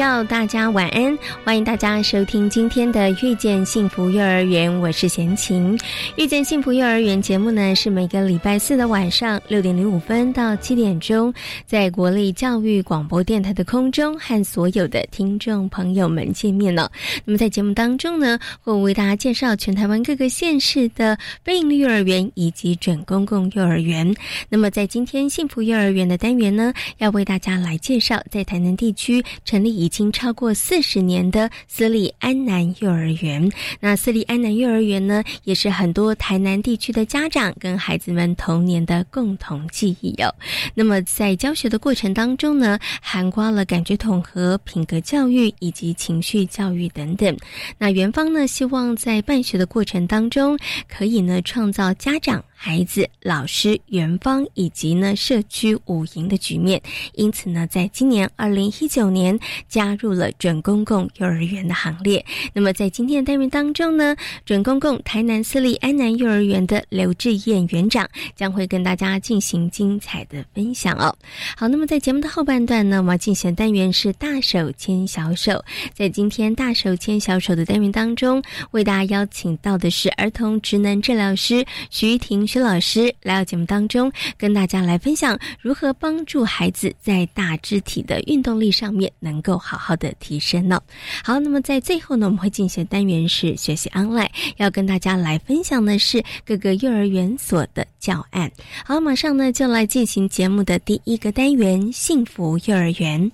[0.00, 5.78] 要大家晚安，欢迎大家收听今天的遇见幸福幼儿园，我是贤琴。
[6.16, 11.30] 遇见幸福幼儿园节目呢，是每个礼拜四的晚上六点零五分到七点钟，
[11.66, 16.90] 在国立教育广播电台的空中和所有的听众朋友们见面了。
[17.26, 24.10] 那么在节目当中呢，会为大家介绍全台湾各个县市的非营利幼儿园以及准公共幼儿园。
[24.48, 40.32] 那么在今天幸福幼儿园的单元呢，要为大家来介绍在台南地区成立以经超过四十年的私立安南幼儿园，那私立安南幼儿园呢，也是很多台南地区的家长跟孩子们童年的共同记忆哦。
[40.74, 47.36] 那么在教学的过程当中呢，涵盖了感觉统合、品格教育以及情绪教育等等。
[47.76, 50.56] 那园方呢，希望在办学的过程当中，
[50.88, 52.42] 可以呢创造家长。
[52.62, 56.78] 孩子、老师、园方以及呢社区五营的局面，
[57.14, 62.22] 因此呢，在今年二零一九年加入了准公共幼儿园的行列。
[62.52, 64.14] 那么在今天的单元当中呢，
[64.44, 71.16] 准公共台南私立安南幼儿园的刘志燕园长将会跟大家进行精彩的分享哦。
[71.56, 75.64] 好，那么在节目的后半段呢，我们进行单元是大手牵小手。
[75.94, 78.42] 在今天大手牵小手的单元当中，
[78.72, 82.46] 为大家邀请到的是儿童职能治疗师徐婷。
[82.50, 90.82] 徐老师来到节目当中，跟大家来分享如何帮助孩子在大肢体的运动力上面能够好好的提升呢？
[91.22, 98.50] 好，那么在最后呢，我们会进行单元是学习 online，要跟大家来分享的是各个幼儿园所的教案。
[98.84, 103.30] 好，马上呢就来进行节目的第一个单元——幸福幼儿园。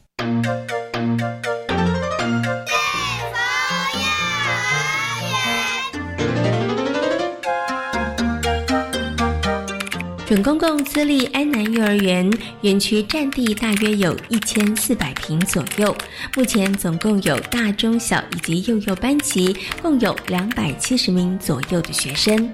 [10.27, 12.29] 准公共私立安南幼儿园
[12.63, 15.97] 园区占地大约有一千四百平左右，
[16.35, 22.51] 目前总共有大、中、小以及幼幼班级，共有两百七十名左右的学生。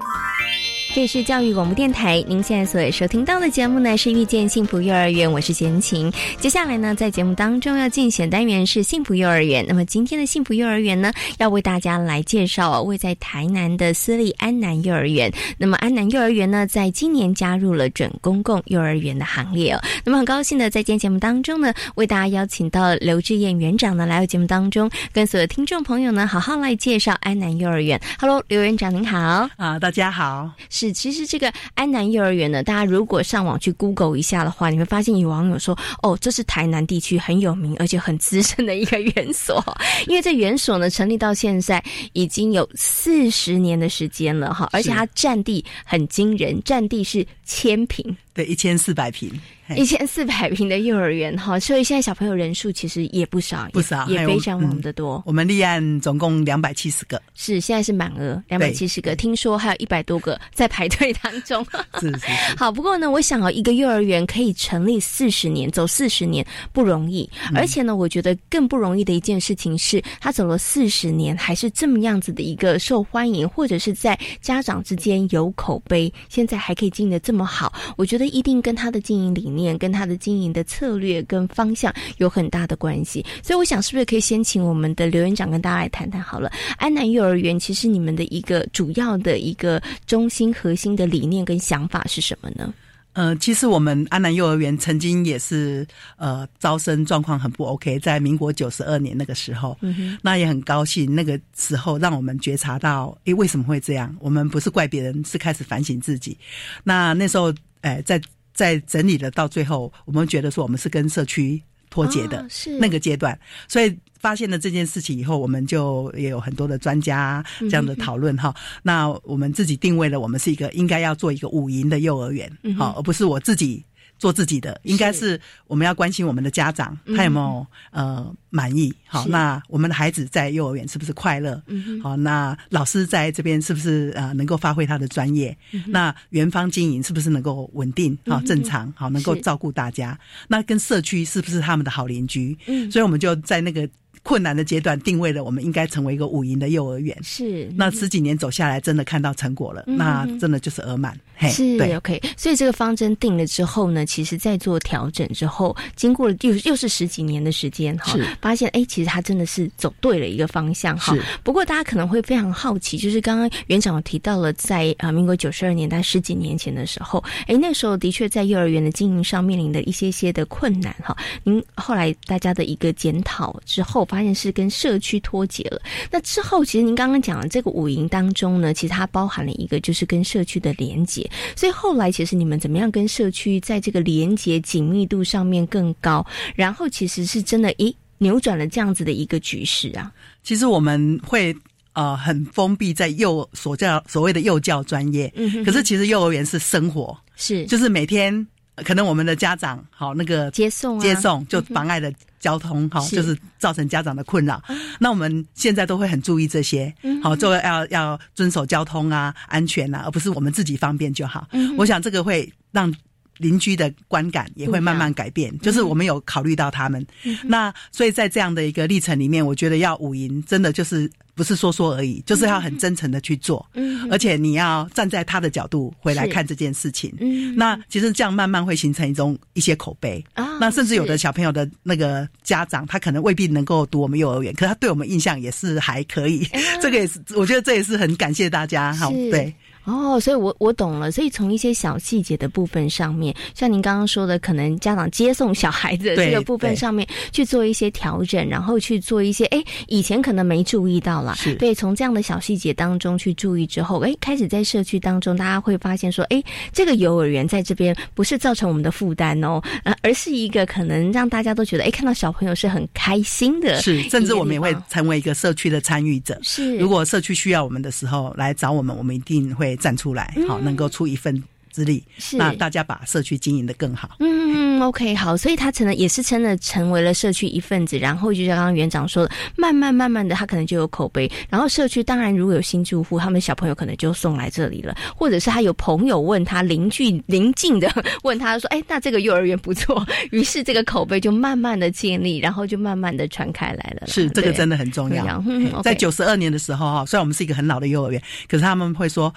[0.93, 6.13] 这里是教育广播电台，您现在所收听到的节目呢是遇见幸福幼儿园，我是贤琴。
[6.39, 9.65] 接下来呢，在节目当中要进行单元是幸福幼儿园。
[9.67, 15.33] 那么今天的幸福幼儿园呢，要为大家来介绍位在台南的私立安南幼儿园。
[15.57, 19.73] 那么安南幼儿园呢，在今年加入了准公共幼儿园的行列。
[19.73, 19.81] 哦。
[20.05, 27.99] 那么很高兴的在今天节目当中呢，为大家邀请到刘志燕园长呢来到节目当中，跟所有听众朋友呢好好来介绍安南幼儿园。
[28.19, 30.51] Hello，刘园长您好啊，大家好。
[30.83, 39.63] 是，其实这个安南幼儿园呢，大家如果上网去 Google 一下的话，你会发现有网友说，哦，这是台南地区很有名而且很资深的一个园所，
[40.07, 48.17] 因为这园所呢成立到现在已经有四十年的时间了哈，而且它占地很惊人，占地是千平。
[48.33, 49.31] 对，一千四百平，
[49.75, 55.21] 一千四百平的幼儿园哈，所以现在小朋友人数其实也不少，不少，也非常忙的多。
[55.23, 61.63] 我们立案总共两百七十个，是现在是满额两百七十个，听说还有一百多个 在排队当中。
[61.99, 62.27] 是 是是。
[62.57, 78.22] 好，不过呢，我想啊，一个幼儿园可以成立四十年，走四十年不容易，而且呢，我觉得更不容易的一件事情是，他走了四十年还是这么样子的一个受欢迎，或者是在家长之间有口碑，现在还可以经营的这么好，我觉得。
[78.27, 86.51] 一定跟他的经营理念、跟他的经营的策略跟方向有很大的关系，所以我想是不是可以先请我们的刘院长跟大家来谈谈好了。
[86.77, 92.73] 安南幼儿园其实你们的一个主要的一个中心核心的理念跟想法是什么呢？
[93.13, 95.85] 呃，其实我们安南幼儿园曾经也是
[96.17, 99.77] 呃招生状况很不 OK，在民国九十二年那个时候，
[100.21, 104.15] 那也很高兴那个时候让我们觉察到，诶，为什么会这样？
[104.19, 106.35] 我们不是怪别人，是开始反省自己。
[106.83, 107.53] 那那时候。
[107.83, 108.19] 哎，在
[108.53, 118.53] 在整理了到最后，我们觉得说我们是跟社区脱节的是那个阶段，所以发现了这件事情以后，我们就也有很多的专家这样的讨论哈。
[118.81, 123.85] 那我们自己定位了，我们是一个应该要做一个五营的幼儿园，好，而不是我自己。
[124.19, 125.37] 做自己的，应该是
[125.67, 128.93] 我们要关心我们的家长，他有没有呃满意？
[129.07, 131.59] 好，那我们的孩子在幼儿园是不是快乐？
[132.03, 135.57] 好，那老师在这边是不是呃能够发挥他的专业？
[135.87, 138.15] 那园方经营是不是能够稳定？
[138.27, 140.15] 好，正常好，能够照顾大家。
[140.47, 142.55] 那跟社区是不是他们的好邻居？
[142.67, 143.89] 嗯，所以我们就在那个。
[144.21, 147.17] 困难的阶段定位了，我们应该成为一个五营的幼儿园。
[147.21, 151.19] 是，那十几年走下来，真的看到成果了，那真的就是额满。
[151.49, 152.21] 是，OK。
[152.37, 161.15] 所以这个方针定了之后呢，其实在做调整之后，经过了又又是十几年的时间哈，发现哎，其实他真的是走对了一个方向哈。
[161.43, 171.17] 不过大家可能会非常好奇，就是刚刚园长提到了，在啊民国九十二年代十几年前的时候，哎，那时候的确在幼儿园的经营上面临的一些些的困难哈。
[171.43, 174.03] 您后来大家的一个检讨之后。
[174.03, 175.81] 发现是跟社区脱节了。
[176.11, 181.27] 那之后，其实您刚刚讲的这个五营当中呢，其实它包含了一个就是跟社区的连接。
[181.55, 186.25] 所以后来，其实你们怎么样跟社区在这个连接紧密度上面更高？
[186.53, 187.93] 然后，其实是真的，咦，
[188.23, 190.11] 扭转了这样子的一个局势啊。
[190.41, 191.55] 其实我们会
[191.93, 198.47] 呃很封闭在幼所教所谓的幼教专业，嗯可是其实幼儿园是生活，是就是每天。
[198.77, 204.59] 可能我们的家长好那个接送接送就妨碍了交通，好就是造成家长的困扰。
[204.97, 206.91] 那我们现在都会很注意这些，
[207.21, 211.47] 好做要要遵守交通啊安全啊，而不是我们自己方便就好。
[211.51, 212.91] 嗯我想这个会让
[213.37, 217.05] 邻居的观感也会慢慢改变，就是我们有考虑到他们。
[217.43, 221.09] 那所以在这样的一个历程里面，我觉得要五营真的就是。
[221.35, 230.23] 不是说说而已，就是要很真诚的去做，嗯，而且你要站在他的角度回来看这件事情，嗯，那其实这样慢慢会形成一种一些口碑。
[230.33, 236.47] 啊，那甚至有的小朋友的那个家长，他可能未必能够读我们幼儿园，可他对我们印象也是还可以，
[236.79, 239.51] 这个也是，我觉得这也是很感谢大家，哈，对。
[239.85, 241.11] 哦，所以我我懂了。
[241.11, 251.35] 所以从一些小细节的部分上面，像您刚刚说的，可能家长接送小孩子这个部分上面去做一些调整，然后去做一些哎，以前可能没注意到了。
[251.59, 263.81] 对，从这样的小细节当中去注意之后，哎，开始在社区当中，大家会发现说，哎，这个幼儿园在这边不是造成我们的负担哦，呃，而是一个可能让大家都觉得，哎，看到小朋友是很开心的。
[263.81, 266.39] 是，甚至我们也会成为一个社区的参与者。
[266.41, 269.72] 是，如果社区需要我们的时候来找我们，我们一定会。
[269.75, 271.43] 站出来，好，能够出一份。
[271.73, 272.03] 之力，
[272.33, 274.17] 那大家把社区经营的更好。
[274.19, 277.97] 嗯，OK，好，所以他成了，也是真的成为了社区一份子。
[277.97, 281.27] 然后就像刚刚园长说的，慢慢慢慢的，他可能就有口碑。
[281.49, 287.91] 然后社区当然如果有新住户，他们小朋友可能就送来这里了，或者是他有朋友问他邻居邻近的
[288.21, 294.05] 问他说，哎，那这个幼儿园不错，于是这个口碑就慢慢的建立，然后就慢慢的传开来了。
[294.05, 295.43] 是，这个真的很重要。
[295.83, 299.33] 在九十二年的时候哈，虽然我们是一个很老的幼儿园，可是他们会说。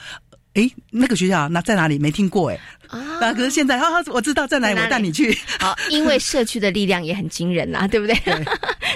[0.56, 1.98] 哎，那个学校那在哪里？
[1.98, 2.58] 没听过哎。
[2.88, 5.36] 啊，可是现在，哈哈，我知道在哪里，我带你去。
[5.58, 8.16] 好，因为社区的力量也很惊人呐， 对不对？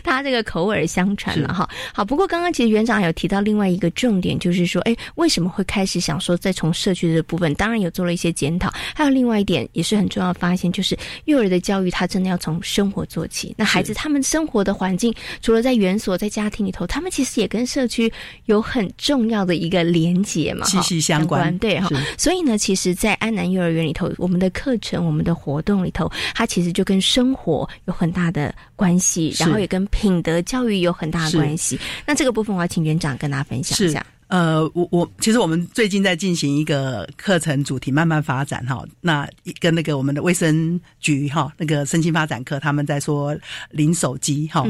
[0.03, 1.69] 他这个口耳相传了哈。
[1.93, 7.53] 好，不过刚刚其实园长有提到另外一个重点，就是说，哎，为什么会开始想说再从社区的部分？
[7.55, 13.55] 当然有做了一些检讨，还有另外一点也是很重要的发现，就是幼儿的教育，他真的要从生活做起。
[13.57, 18.11] 那孩子他们生活的环境，除了在园所、在家庭里头，他们其实也跟社区
[18.47, 21.57] 有很重要的一个连结嘛，息息相关。
[21.59, 31.79] 对哈，所以呢，其实，在安南幼儿园里头，我们的课程、我们的活动里头，它其实就跟生活有很大的关系，然后也跟品德教育有很大的关系。
[32.07, 34.05] 那这个部分，我要请园长跟大家分享一下。
[34.31, 43.37] 呃，我我其实我们最近在进行一个课程主题慢慢发展哈，那跟那个我们的卫生局哈那个身心发展课，他们在说
[43.71, 44.65] 零手机哈，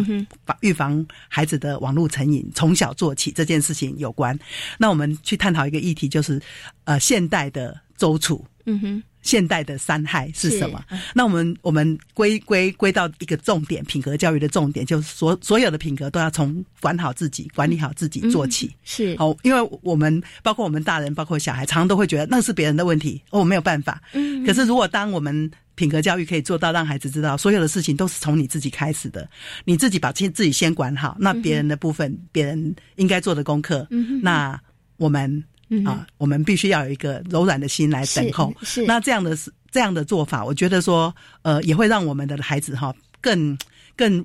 [0.47, 4.37] 防预防孩子的网络成瘾，从小做起这件事情有关。
[4.79, 6.41] 那我们去探讨一个议题，就是
[6.85, 8.43] 呃现代的周处。
[8.65, 9.03] 嗯哼。
[9.23, 10.83] 现代的伤害是什么？
[11.15, 18.75] 那我们我们归归归到一个重点，品格教育的重点，就是所所有的品格都要从管好自己、管理好自己做起。
[18.83, 24.03] 是好，因为我们包括我们大人，包括小孩，常常都会觉得那是别人的问题，我没有办法。
[24.13, 24.45] 嗯。
[24.45, 29.29] 可是如果当我们品格教育可以做到，让孩子知道所有的事情都是从你自己开始的，
[29.65, 33.87] 你自己把先自己先管好，那别人的部分，别人应该做的功课，
[34.23, 34.61] 那
[34.97, 35.45] 我们。
[35.85, 38.53] 啊，我们必须要有一个柔软的心来等候。
[38.63, 39.37] 是，那这样的
[39.71, 43.57] 这样的做法，我觉得说，呃，也会让我们的孩子哈更
[43.97, 44.25] 更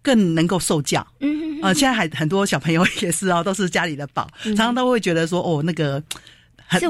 [0.00, 1.06] 更能够受教。
[1.20, 1.62] 嗯嗯。
[1.62, 6.02] 啊，现在还很多小朋友也是哦， 都是家里的宝，常常都会觉得说，哦，那个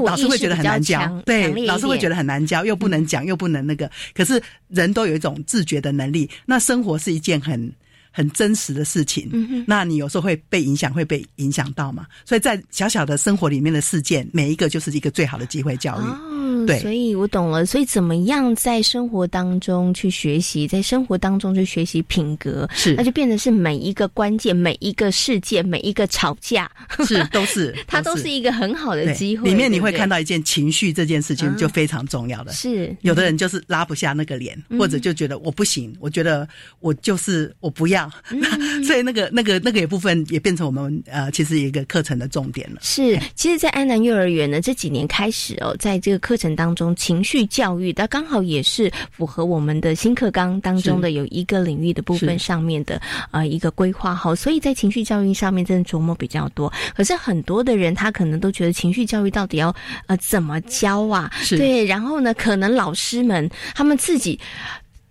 [0.04, 3.90] 老师会觉得很难教，对，老师会觉得很难教，又不能讲，又不能那个。
[4.14, 7.72] 可是人都有一种自觉的能力，那生活是一件很。
[8.12, 12.06] 很真实的事情，嗯那你有时候会被影响，会被影响到嘛。
[12.24, 16.04] 所以在小小的生活里面的事件，每一个就是一个最好的机会教育。
[16.04, 17.66] 哦，对所以我懂了。
[17.66, 26.70] 所以怎么样在生活当中去学习，在生活当中去学习品格，是那就变成是每一个关键、每一个事件、每一个吵架，
[27.06, 29.48] 是 都是，它都是一个很好的机会。
[29.48, 32.52] 里面你会看到一件情绪这件事情嗯就非常重要的。
[32.52, 36.46] 是有的人就是拉不下那个脸，嗯或者就觉得我不行，我觉得
[36.80, 38.42] 我就是我不要，嗯
[38.84, 42.78] 所以那个那个那个也部分也变成我们呃其实一个课程的重点了。
[42.82, 56.72] 是，其实，在安南幼儿园呢，这几年开始哦，在这个课程当中，情绪教育，它刚好也是符合我们的新课纲当中的有一个领域的部分上面的呃一个规划哈，所以在情绪教育上面真的琢磨比较多。
[56.94, 59.74] 可是很多的人他可能都觉得情绪教育到底要
[60.06, 61.30] 呃怎么教啊？
[61.50, 64.38] 对，然后呢，可能老师们他们自己。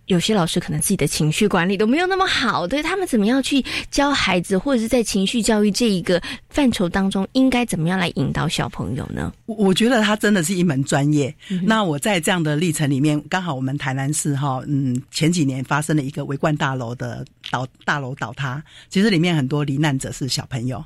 [0.06, 9.32] 有些老师可能自己的情绪管理都没有那么好，对他们怎么样去教孩子，或者是在情绪教育这一个范畴当中，应该怎么样来引导小朋友呢？
[9.46, 11.34] 我我觉得他真的是一门专业。
[11.48, 20.84] 嗯那我在这样的历程里面，刚好我们台南市哈，嗯，前几年发生了一个围冠大楼的倒大楼倒塌，其实里面很多罹难者是小朋友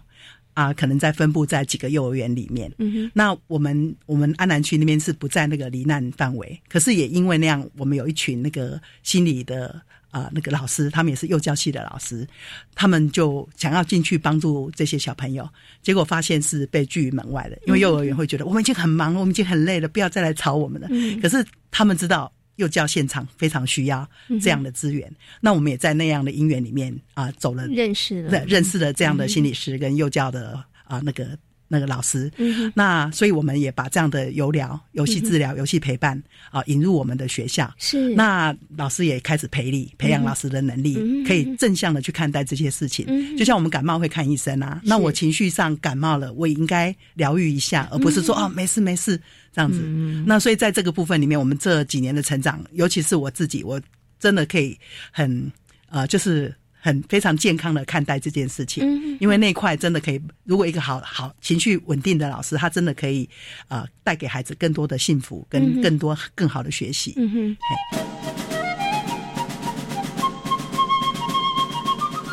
[0.57, 2.73] 啊，可能在分布在几个幼儿园里面。
[2.79, 9.69] 嗯哼，那我们我们安南区那边是不在那个罹难范围，可是也因为那样，我们有一群那个心理的
[10.11, 12.27] 啊、呃那个老师，他们也是幼教系的老师，
[12.75, 15.47] 他们就想要进去帮助这些小朋友，
[15.83, 20.89] 结果发现是被拒于门外的，因为幼儿园会觉得我们已经很忙了，我们已经很累了，不要再来吵我们了。
[21.21, 22.33] 可是他们知道。
[22.57, 24.07] 幼教现场非常需要
[24.41, 25.11] 这样的资源，
[25.41, 31.37] 那我们也在那样的因缘里面啊、走了认识了，认识了这样的心理师跟幼教的啊、那个
[31.69, 32.31] 那个老师。
[32.39, 36.21] 嗯那所以我们也把这样的游疗、游戏治疗、游戏陪伴
[36.51, 37.73] 啊、引入我们的学校。
[37.79, 38.15] 是。
[38.15, 43.05] 那老师也开始培力，培养老师的能力，嗯可以正向的去看待这些事情。
[43.09, 49.21] 嗯就像我们感冒会看医生啊，那我情绪上感冒了，我也应该疗愈一下，而不是说、嗯哦没事没事
[49.53, 49.81] 这样子。
[50.27, 53.81] 那所以在这个部分里面，我们这几年的成长，尤其是我自己，我
[54.19, 54.79] 真的可以
[55.11, 55.51] 很
[55.89, 58.85] 呃，就是很非常健康的看待这件事情。
[58.85, 63.29] 嗯因为那一块真的可以，如果一个好好情绪稳定的老师，他真的可以
[63.69, 67.15] 呃带给孩子更多的幸福，跟更多更好的学习。
[67.17, 68.46] 嗯哼。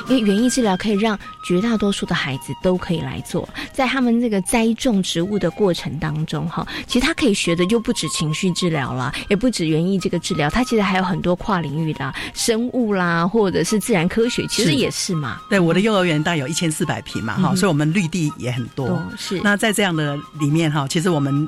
[0.07, 15.39] 因为园艺治疗可以让绝大多数的孩子都可以来做，在他们这个栽种植物的过程当中，哈，其实他可以学的就不止情绪治疗啦，也不止园艺这个治疗，它其实还有很多跨领域的、啊、生物啦，或者是自然科学，其实也是嘛。
[15.49, 18.87] 对，我的幼儿园大概有一千四百平嘛，哈、所以我们绿地也很多。
[18.87, 21.47] 哦是那在这样的里面哈，其实我们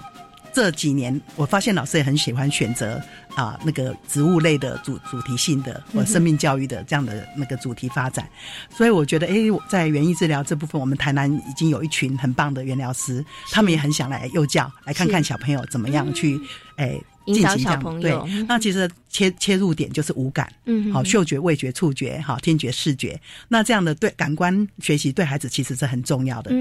[0.56, 3.02] 这几年我发现老师也很喜欢选择
[3.36, 8.26] 啊、那个植物类的主主题性的或生命教育的这样的那个主题发展，
[8.70, 16.40] 所以我觉得诶，我在园艺治疗这部分，我们台南已经有一群很棒的园疗师，他们也很想来幼教，来看看小朋友怎么样去
[16.78, 17.04] 诶。
[17.26, 18.22] 引导进行这样小朋友。
[18.24, 23.18] 对，那其实切切入点就是五感，嗯好，嗅觉、味觉、触觉，好，听觉、视觉。
[23.48, 26.52] 那这样的对感官学习对孩子其实是很重要的。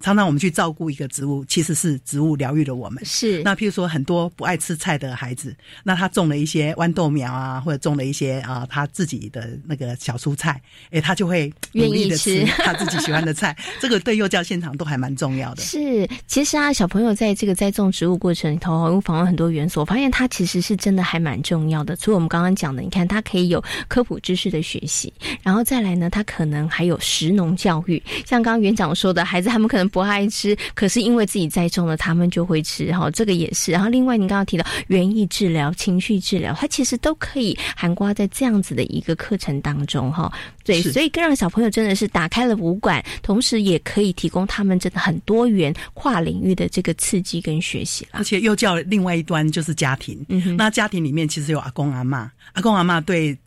[0.00, 3.04] 常常我们去照顾一个植物，其实是植物疗愈了我们。
[3.04, 10.58] 是那譬如说，很多不爱吃菜的孩子，那他种了一些豌豆苗啊，或者种了一些啊他自己的那个小蔬菜，
[10.92, 13.54] 诶，他就会努力的吃他自己喜欢的菜。
[13.82, 15.60] 这个对幼教现场都还蛮重要的。
[15.62, 21.96] 是，其实啊，小朋友在这个栽种植物过程里头，我访问很多元素，我发现它其实是真的还蛮重要的。
[21.96, 25.12] 除了我们刚刚讲的，你看它可以有科普知识的学习，
[25.42, 28.02] 然后再来呢，它可能还有食农教育。
[28.26, 33.72] 像刚刚园长说的，孩子他们可能不爱吃，可是因为自己栽种了，他们就会吃哈，这个也是。
[33.72, 40.32] 然后另外，您刚刚提到园艺治疗、情绪治疗，它其实都可以涵盖在这样子的一个课程当中哈。
[40.64, 48.24] 对，所以更让小朋友真的是打开了五感，同时也可以提供他们真的很多元跨领域的这个刺激跟学习啦而。
[48.24, 53.38] 且又叫另外一端就是家庭，嗯哼那家庭里面其实有阿公阿妈，阿公阿妈对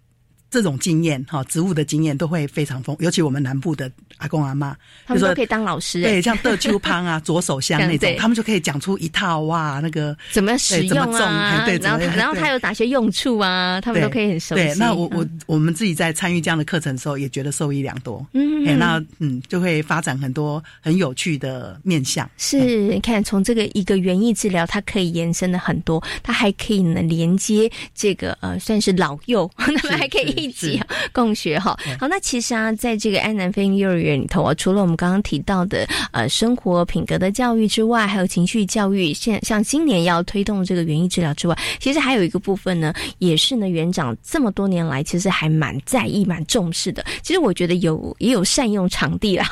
[0.56, 4.74] 这种经验哈，植物的经验都会非常丰，尤其我们南部的阿公阿妈，
[5.06, 11.58] 他们都可以当老师、对，哎像德秋潘啊、 左手香那种，他们就可以讲出一套哇，那个怎么使用啊？
[11.60, 13.82] 哎对然后然后它有哪些用处啊？
[13.82, 14.64] 他们都可以很熟悉。
[14.64, 18.26] 对，那我我嗯我们自己在参与这样的课程的时候，也觉得受益良多。
[18.32, 22.30] 嗯哎，那嗯，就会发展很多很有趣的面向。
[22.38, 22.58] 是，
[22.88, 31.78] 你看从这个一个园艺治疗，它可以延伸的很多，它还可以呢连接这个呃算是老幼， 他们还可以一一起共学哈。
[32.00, 47.04] 好，那其实啊，在这个安南飞鹰幼儿园里头啊，除了我们刚刚提到的呃生活品格的教育之外，还有情绪教育，现像今年要推动这个园艺治疗之外，其实还有一个部分呢，也是呢园长这么多年来其实还蛮在意、蛮重视的。
[47.22, 49.46] 其实我觉得有也有善用场地了，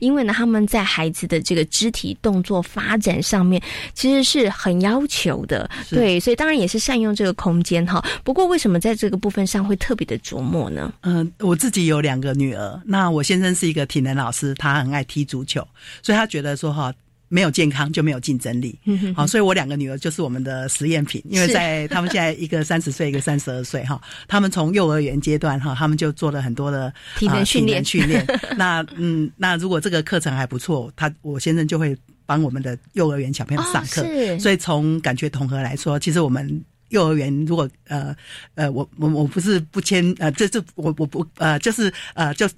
[0.00, 3.60] 因为呢他们在孩子的这个肢体动作发展上面
[3.94, 8.04] 其实是很要求的，对，所以当然也是善用这个空间哈。
[8.24, 10.92] 不过为什么在这个部分上会特别的琢磨呢？
[11.00, 15.66] 嗯，我自己有两个女儿，那我先生是一个体能老师，他很爱踢足球，
[16.02, 16.92] 所以他觉得说哈，
[17.28, 18.78] 没有健康就没有竞争力。
[19.14, 28.26] 好，所以我两个女儿就是我们的实验品，因为在 他们现在一个三十岁，一个三十二岁哈，他们从幼儿园阶段哈，他们就做了很多的体能训练训练。
[28.58, 34.04] 那嗯，那如果这个课程还不错，他我先生就会帮我们的幼儿园小朋友上课。
[34.38, 36.62] 所以从感觉统合来说，其实我们。
[36.88, 38.14] 幼儿园如果呃
[38.54, 42.48] 呃我我我不是不签呃这这我我不呃就是呃就。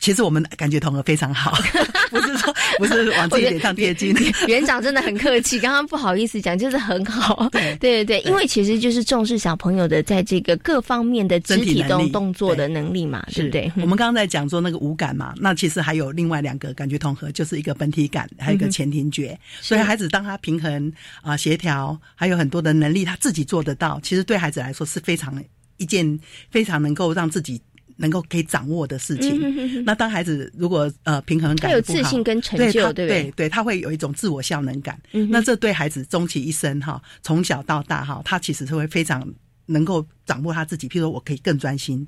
[0.00, 1.52] 其实我们感觉同合非常好，
[2.10, 4.14] 不是说 不是往自己脸上贴金。
[4.46, 7.48] 园长真的很客气， 刚刚不好意思讲，就是很好。
[7.50, 13.70] 对对对，因为其实就是重视小朋友的在这个各方面的肢体动动作的能力嘛，对不对？
[13.76, 19.38] 我们刚刚在讲说那个五感嘛，那其实还有另外两个感觉统合，就是一个本体感，还有一个前庭觉。
[19.60, 25.42] 所以孩子当他平衡啊协调，还有很多的能力，他自己做得到，其实对孩子来说是非常
[25.76, 26.18] 一件
[26.50, 27.60] 非常能够让自己。
[28.00, 34.98] 能够可以掌握的事情，那当孩子如果呃平衡感有自信跟成就，对对对，他会有一种自我效能感。
[35.28, 39.28] 那这对孩子终其一生哈，从小到大哈，他其实是会非常
[39.66, 40.88] 能够掌握他自己。
[40.88, 42.06] 譬如说我可以更专心，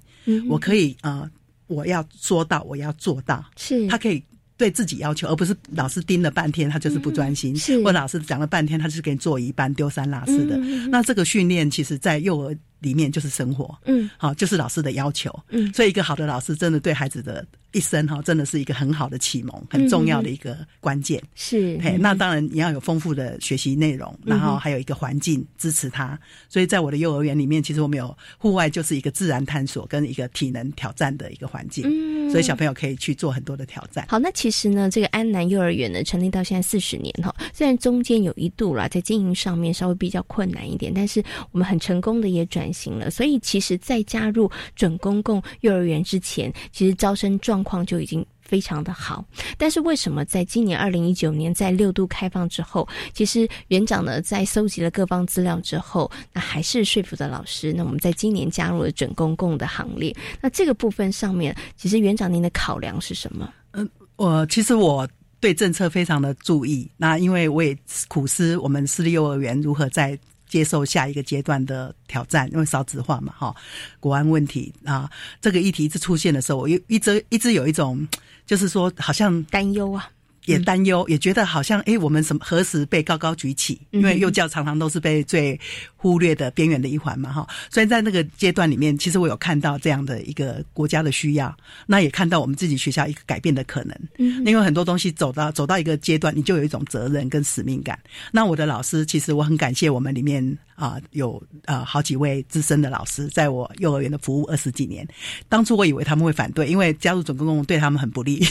[0.49, 1.29] 我可以呃，
[1.67, 4.23] 我要说到我要做到，是他可以
[4.57, 10.57] 对自己要求，而不是老师盯了半天他就是不专心，或老师讲了半天他就是给你做一半丢三落四的。
[10.89, 12.57] 那这个训练其实，在幼儿。
[12.81, 26.19] 里面就是生活，嗯，好，就是老师的要求，嗯，所以一个好的老师真的对孩子的一生哈，真的是一个很好的启蒙，很重要的一个关键，是，嘿，那当然你要有丰富的学习内容，然后还有一个环境支持他，
[26.49, 34.07] 所以在我的幼儿园里面，其实我们有户外就是一个自然探索跟一个体能挑战的一个环境，嗯，所以小朋友可以去做很多的挑战。
[34.09, 41.23] 好，那其实呢，这个安南幼儿园呢，成立到现在四十年哈，虽然中间有一度啦，在经营上面稍微比较困难一点，但是
[41.53, 42.70] 我们很成功的也转。
[42.73, 49.25] 行了，所以其实，在加入准公共幼儿园之前，其实招生状况就已经非常的好。
[49.57, 60.15] 但是，为什么在今年二零一九年在六度开放之后，其实园长呢在搜集了各方资料之后，那还是说服的老师，那我们在今年加入了准公共的行列。
[60.41, 63.53] 那这个部分上面，其实园长您的考量是什么？
[63.73, 66.91] 嗯，我其实我对政策非常的注意。
[66.97, 67.77] 那因为我也
[68.09, 70.19] 苦思我们私立幼儿园如何在。
[70.51, 73.55] 接受下一个阶段的挑战，因为少子化嘛，哈，
[74.01, 75.09] 国安问题啊，
[75.41, 78.07] 这个议题一直出现的时候，我一一直一直有一种，
[78.45, 80.11] 就是说好像担忧啊。
[80.47, 83.81] 也担忧，也觉得好像哎，我们什么何时被高高举起？
[83.91, 85.59] 因为幼教常常都是被最
[85.97, 87.47] 忽略的边缘的一环嘛，哈。
[87.71, 91.55] 所以在那个阶段里面，其实我有看到这样的一个国家的需要，
[91.87, 93.97] 那也看到我们自己学校一个改变的可能。
[94.19, 97.99] 嗯，因为很多东西走到走到一个阶段，你就有一种责任跟使命感。
[98.33, 105.07] 那我的老师，其实我很感谢我们里面啊有呃好几位资深的老师，在我幼儿园的服务二十几年。
[105.51, 108.43] 当初我以为他们会反对，因为加入总公共对他们很不利。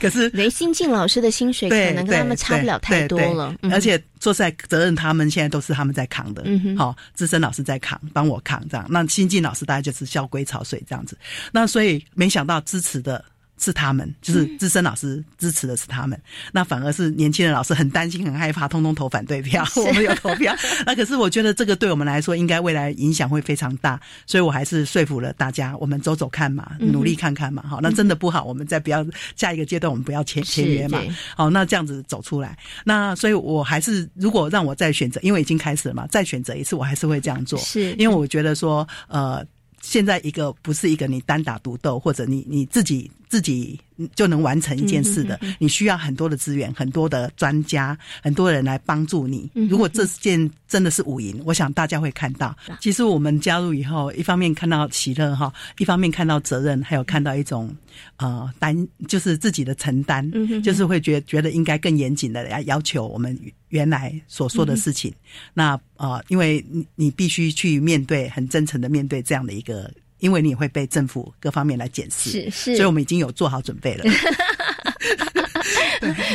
[0.00, 1.06] 可是雷新进老。
[1.10, 6.44] 师的薪水可能跟他们差不了太多了，而且说实在，责任他们现在都是他们在扛的。
[6.78, 8.86] 好，资深老师在扛，帮我扛这样。
[8.88, 11.18] 那新进老师大概就是笑归潮水这样子。
[11.50, 13.24] 那所以没想到支持的。
[13.60, 16.20] 是他们，就是资深老师支持的是他们，
[16.50, 19.64] 那反而是年轻的老师很担心、很害怕，通通投反对票。
[19.76, 20.54] 我们有投票，
[20.86, 27.62] 那可是我觉得这个对我们来说，应该未来影响会非常大，所以我还是说服了大家，我们走走看嘛，努力看看嘛。
[27.68, 29.04] 好，那真的不好，我们再不要
[29.36, 30.98] 下一个阶段，我们不要签签约嘛。
[31.36, 37.58] 好，那这样子走出来，那所以我还是如果让我再选择，因为已经开始了嘛，再选择一次，我还是会这样做。
[37.58, 39.44] 是因为我觉得说，呃。
[39.82, 43.80] 现在一个不是一个你单打独斗，或者你你自己自己
[44.14, 49.48] 就能完成一件事的，你需要很多的资源、很多的专家、很多人来帮助你。
[49.54, 52.54] 如果这件真的是五赢，我想大家会看到。
[52.80, 57.74] 其实我们加入以后，一方面看到喜乐哈，一方面看到责任，还有看到一种
[58.16, 60.30] 呃担，就是自己的承担，
[60.62, 63.38] 就是会觉觉得应该更严谨的来要求我们。
[63.70, 65.14] 原来所说的事情，
[65.54, 69.88] 那呃，因为你你必须去面对，很真诚的面对这样的一个，
[70.20, 74.04] 因为你会被政府各方面来检视，是是，所以我们已经有做好准备了。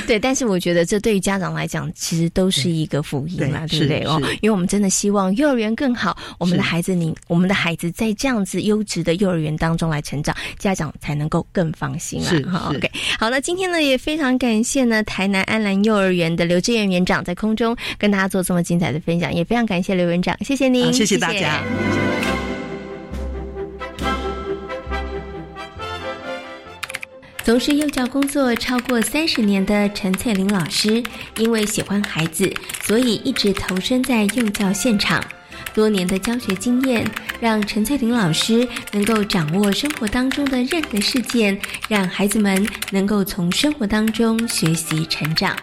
[0.06, 4.22] 对，但是我觉得这对于家长来讲，其实都是一个福音嘛，对不对哦？
[4.42, 12.50] 因为我们真的希望幼儿园更好，我们的孩子，你我们的孩子在这样子优质的幼儿园当中来成长，家长才能够更放心了。
[12.50, 21.64] 好，OK，好了，今天呢也非常感谢呢台南安兰幼儿园的刘志远园长在空中跟大家做这么精彩的分享，也非常感谢刘园长，谢谢您，谢谢大家。
[27.46, 31.04] 从事幼教工作超过三十年的陈翠玲老师，
[31.38, 35.24] 因为喜欢孩子，所以一直投身在幼教现场。
[35.72, 37.06] 多年的教学经验，
[37.40, 41.56] 让陈翠玲老师能够掌握生活当中的任何事件，
[41.88, 45.56] 让孩子们能够从生活当中学习成长。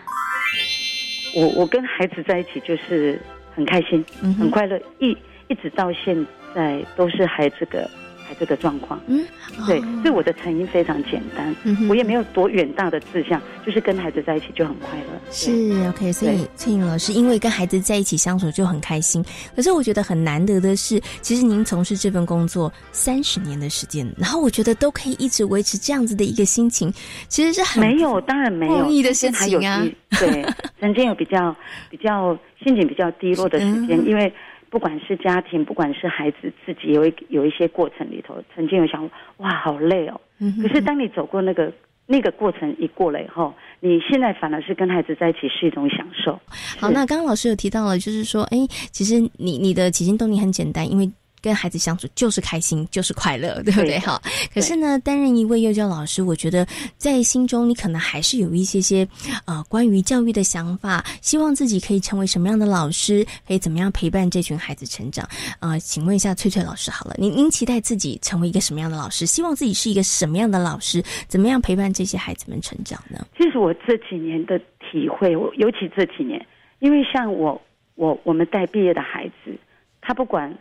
[1.35, 3.21] 我我跟孩子在一起就是
[3.57, 4.05] 很开心，
[4.39, 5.11] 很快乐，一
[5.49, 7.91] 一直到现在都是孩子的。
[8.39, 9.25] 这个状况，嗯，
[9.67, 15.21] 对，所以我的成因非常简单，嗯我也没有多远大的志向，就是跟孩子在一起就很快乐。
[15.31, 15.51] 是
[15.89, 19.25] OK，所以翠颖老师因为跟孩子在一起相处就很开心。
[19.57, 26.93] 可是我觉得很难得的是，其实您从事这份工作三十年的时间，然后我觉得都可以一直维持这样子的一个心情，
[27.29, 29.85] 其实是很没有，当然没有容易的事情啊。
[30.19, 30.45] 对，
[30.81, 31.55] 曾经有比较
[31.91, 34.33] 比较心情比较低落的时间，因为。
[34.73, 40.19] 不管是家庭，不管是孩子自己，有一有一些过程里头，曾经有想，哇，好累哦。
[40.63, 41.71] 可是当你走过那个
[42.07, 46.41] 那个过程一过了以后，你现在反而是跟孩子在一起是一种享受。
[46.81, 48.57] 好，那刚刚老师有提到了，就是说，哎，
[48.91, 51.13] 其实你你的起心动念很简单，因为。
[51.43, 53.99] 跟孩子相处就是开心，就是快乐，对不对？
[53.99, 54.23] 哈，
[54.55, 56.65] 可是呢，担任一位幼教老师，我觉得
[56.97, 59.07] 在心中你可能还是有一些些
[59.45, 65.29] 呃关于教育的想法，希望自己可以成为什么样的老师，可以怎么样陪伴这群孩子成长。
[65.59, 69.27] 呃，请问一下翠翠老师，好了，您您期待自己成为一个什么样的老师？
[69.27, 71.03] 希望自己是一个什么样的老师？
[71.27, 73.27] 怎么样陪伴这些孩子们成长呢？
[73.37, 76.45] 其实我这几年的体会，我尤其这几年，
[76.79, 77.61] 因为像我
[77.97, 79.59] 我我们带毕业的孩子，
[80.01, 80.57] 他不管。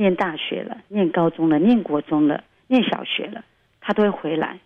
[0.00, 3.44] 念大学了，念高中了，念国中了，念小学了，
[3.82, 4.58] 他都会回来。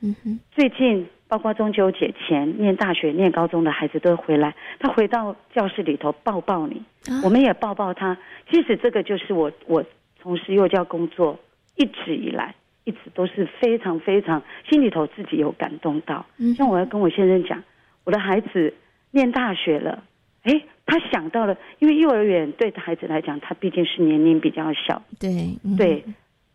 [0.00, 4.54] 嗯哼，最近包括中秋节前念大学、念高中的孩子都会回来。
[4.78, 6.80] 他回到教室里头抱抱你，
[7.24, 8.16] 我们也抱抱他。
[8.48, 9.84] 其实这个就是我我
[10.22, 11.36] 从事幼教工作
[11.74, 12.54] 一直以来，
[12.84, 16.24] 一直都是非常非常心里头自己有感动到。
[16.56, 17.60] 像我要跟我先生讲，
[18.04, 18.72] 我的孩子
[19.10, 20.04] 念大学了，
[20.42, 20.62] 哎。
[20.86, 26.04] 他想到了，因为幼儿园对孩子来讲，他毕竟是年龄比较小，对对，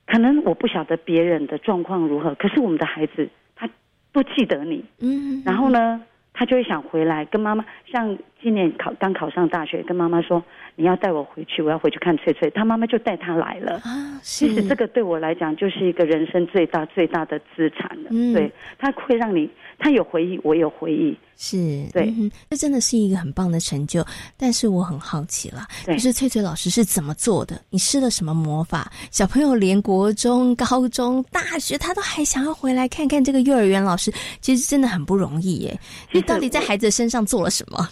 [0.05, 3.69] 可能我不晓得别人的状况如何，可是我们的孩子他
[4.11, 10.43] 都记得你，嗯，然后呢，他就会想回来跟妈妈，像今年考刚考上大学，跟妈妈说
[10.75, 14.19] 你要带我回去，我要回去看翠翠，他妈妈就带他来了啊。
[14.21, 19.49] 其实这个对我来讲就是一个人生最大最大的资产了，嗯对，他会让你。
[19.77, 21.57] 他有回忆，我有回忆，是
[21.91, 22.09] 对，
[22.49, 24.01] 这真的是一个很棒的成就。
[24.37, 27.59] 但是我很好奇了，就是翠翠老师是怎么做的？
[27.69, 28.89] 你施了什么魔法？
[29.11, 35.77] 小朋友连国中、高中、大学，他都还想要回来看看这个幼儿园老师，其实真的很不容易耶。
[36.13, 37.85] 你到底在孩子身上做了什么？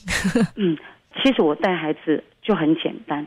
[0.56, 0.78] 嗯，
[1.22, 3.26] 其实我带孩子就很简单，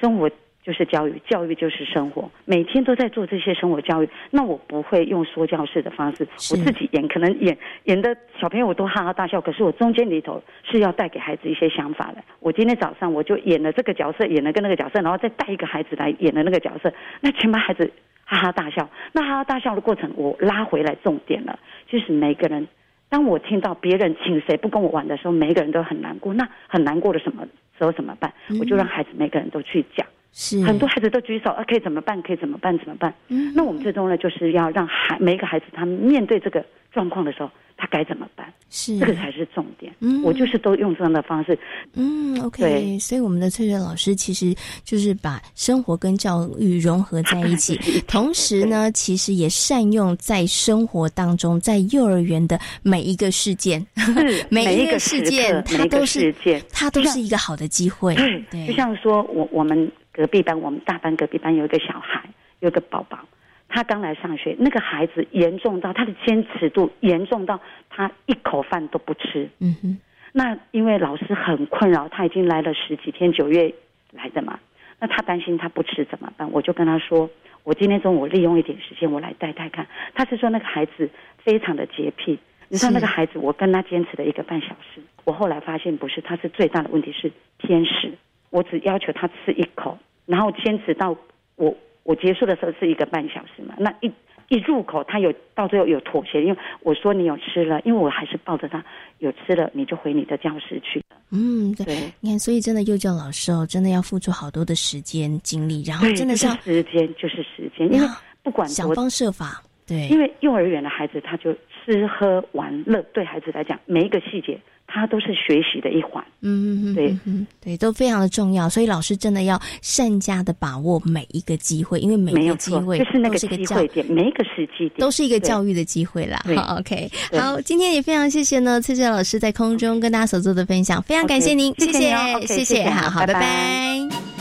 [0.00, 0.30] 生活。
[0.60, 4.08] 就是教育，教育就是生活，每天都在做这些生活教育。
[4.30, 9.40] 那我不会用说教式的方式，我自己演，可能演演的小朋友我都哈哈大笑。
[9.40, 12.22] 可是我中间里头是要带给孩子一些想法的。
[12.40, 17.90] 我今天早上我就演了这个角色，演了跟那个角色，然后再带一个孩子来演了那个角色，那全班孩子
[18.26, 18.86] 哈哈大笑。
[19.12, 22.68] 那哈哈大笑的过程，我拉回来重点了，就是每个人，
[23.08, 26.34] 当我听到别人请谁不跟我玩的时候，每个人都很难过。
[26.34, 27.46] 那很难过的什么
[27.78, 28.32] 时候怎么办？
[28.60, 30.06] 我就让孩子每个人都去讲。
[30.32, 32.20] 是很多孩子都举手啊，可以怎么办？
[32.22, 32.76] 可以怎么办？
[32.78, 33.12] 怎么办？
[33.28, 38.52] 嗯，那我们最终呢，就是要让孩每一个孩子，他面对这个状况的时候，他该怎么办？
[38.70, 39.92] 是这个才是重点。
[40.00, 41.58] 嗯，我就是都用这样的方式。
[41.94, 42.98] 嗯，OK。
[42.98, 53.84] 所以我们的翠翠老师其实就是把生活跟教育融合在一起， 同时呢，其实也善用在生活当中，在幼儿园的每一个事件，
[54.50, 56.32] 每一个事件，它都是
[56.70, 58.14] 它都是一个好的机会。
[58.50, 59.90] 对，就像说我我们。
[60.18, 62.28] 隔壁班，我们大班隔壁班有一个小孩，
[62.58, 63.20] 有个宝宝，
[63.68, 64.56] 他刚来上学。
[64.58, 69.48] 那个孩子严重到他的坚持度严重到他一口饭都不吃。
[69.60, 69.96] 嗯哼。
[70.32, 73.72] 那因为老师很困扰，他已经来了十几天，九月
[74.10, 74.58] 来的嘛。
[74.98, 76.50] 那他担心他不吃怎么办？
[76.50, 77.30] 我就跟他说
[77.62, 81.08] ：“我今天中午利用一点时间，我来带带看。”他是说那个孩子
[81.44, 82.36] 非常的洁癖。
[82.66, 85.00] 你知道那个孩子，我跟他坚持了一个半小时。
[85.22, 88.12] 我后来发现不是，他是最大的问题是偏食。
[88.50, 89.96] 我只要求他吃一口。
[90.28, 91.16] 然后坚持到
[91.56, 94.12] 我我结束的时候是一个半小时嘛，那一
[94.48, 98.84] 一入口他有到最后有妥协，因为我说你有吃了，因为我还是抱着他
[99.20, 101.04] 有吃了，你就回你的教室去了。
[101.30, 108.06] 嗯，对，你看，所以真的幼教老师哦，真的要付出好多的时间精力，然后真的是时间就是时间，因为
[108.42, 114.58] 不管想方设法，对，因为幼儿园的孩子他就吃喝玩乐，对孩子来讲每一个细节。
[114.90, 117.16] 它都是学习的一环，嗯嗯，对，
[117.60, 126.42] 对，都非常的重要，所以老师真的要善加的把握每一个机会，因为每一个机会就是那个机会点，每一个时机点都是一个教育的机会啦。
[126.56, 134.37] 好， OK，好，今天也非常谢谢呢，翠翠老师在空中跟大家所做的分享，非常感谢您，谢谢，谢谢，好好，拜拜。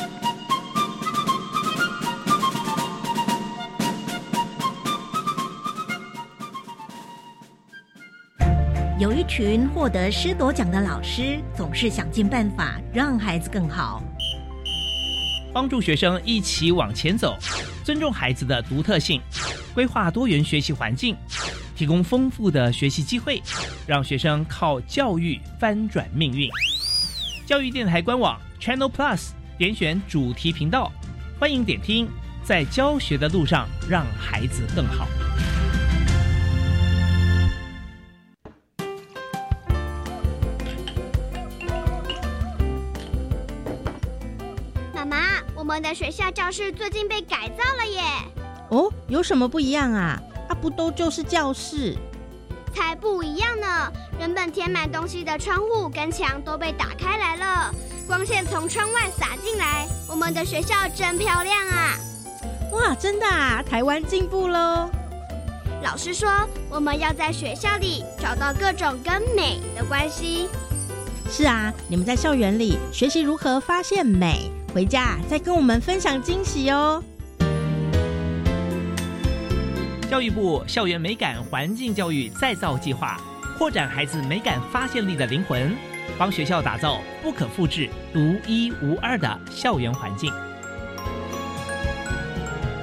[8.99, 14.01] 有一群获得师铎奖的老师，总是想尽办法让孩子更好，
[15.53, 17.37] 帮助学生一起往前走，
[17.83, 19.21] 尊重孩子的独特性，
[19.75, 21.15] 规划多元学习环境，
[21.75, 23.39] 提供丰富的学习机会，
[23.85, 26.49] 让学生靠教育翻转命运。
[27.45, 29.27] 教育电台官网 Channel Plus
[29.59, 30.91] 点选主题频道，
[31.39, 32.09] 欢迎点听，
[32.43, 35.07] 在教学的路上让孩子更好。
[45.77, 48.01] 们的学校教室最近被改造了耶！
[48.69, 50.19] 哦，有什么不一样啊？
[50.49, 51.95] 啊，不都就是教室？
[52.73, 53.91] 才不一样呢！
[54.17, 57.71] 原本填满东西的窗户跟墙都被打开来了，
[58.07, 59.85] 光线从窗外洒进来。
[60.09, 61.93] 我们的学校真漂亮啊！
[62.71, 63.61] 哇，真的啊！
[63.61, 64.89] 台湾进步喽！
[65.83, 66.27] 老师说，
[66.71, 70.49] 我们要在学校里找到各种跟美的关系。
[71.29, 74.51] 是啊，你们在校园里学习如何发现美。
[74.77, 77.03] 回家再跟我们分享惊喜哦！
[80.07, 83.19] 教育部校园美感环境教育再造计划，
[83.57, 85.75] 扩展孩子美感发现力的灵魂，
[86.15, 90.31] 帮学校打造不可复制、独一无二的校园环境。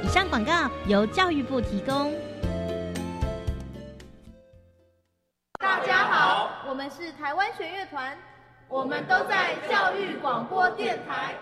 [0.03, 2.13] 以上广告由教育部提供。
[5.61, 8.19] 大家好，我们是台湾学乐团，
[8.67, 11.37] 我们都在教育广播电台。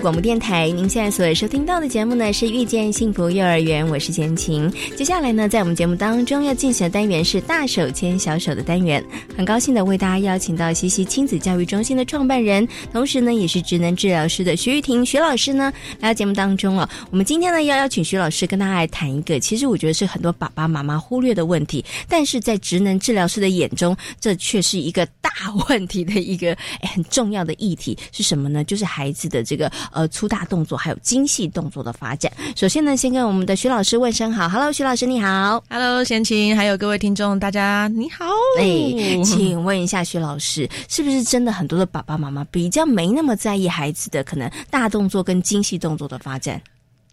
[0.00, 4.70] 广播电台，您现在所收听到的节目呢是遇见幸福幼儿园，我是贤琴。
[4.96, 9.04] 接下来呢，在我们节目当中要进行的单元是大手牵小手的单元，
[9.36, 16.88] 很高兴的为大家邀请到西西亲子教育中心的创办人，同时呢也是职能治疗师的徐玉婷徐老师呢来到节目当中了。
[17.10, 25.30] 我们今天呢要邀请徐老师跟大家来谈一个，其实我觉得是很多爸爸妈妈忽略的问题，但是在职能治疗师的眼中，这却是一个大
[25.68, 28.62] 问题的一个很重要的议题是什么呢？
[28.62, 29.42] 就是孩子的。
[29.48, 32.32] 这个呃粗大动作还有精细动作的发展。
[32.54, 38.24] 首先呢，先跟我们的徐老师问声好，Hello，徐老师你好，Hello，贤琴，还有各位听众，大家你好。
[38.60, 46.62] 哎，请问一下徐老师，是不是真的很多的爸爸妈妈比较没那么在意孩子的可能大动作跟精细动作的发展？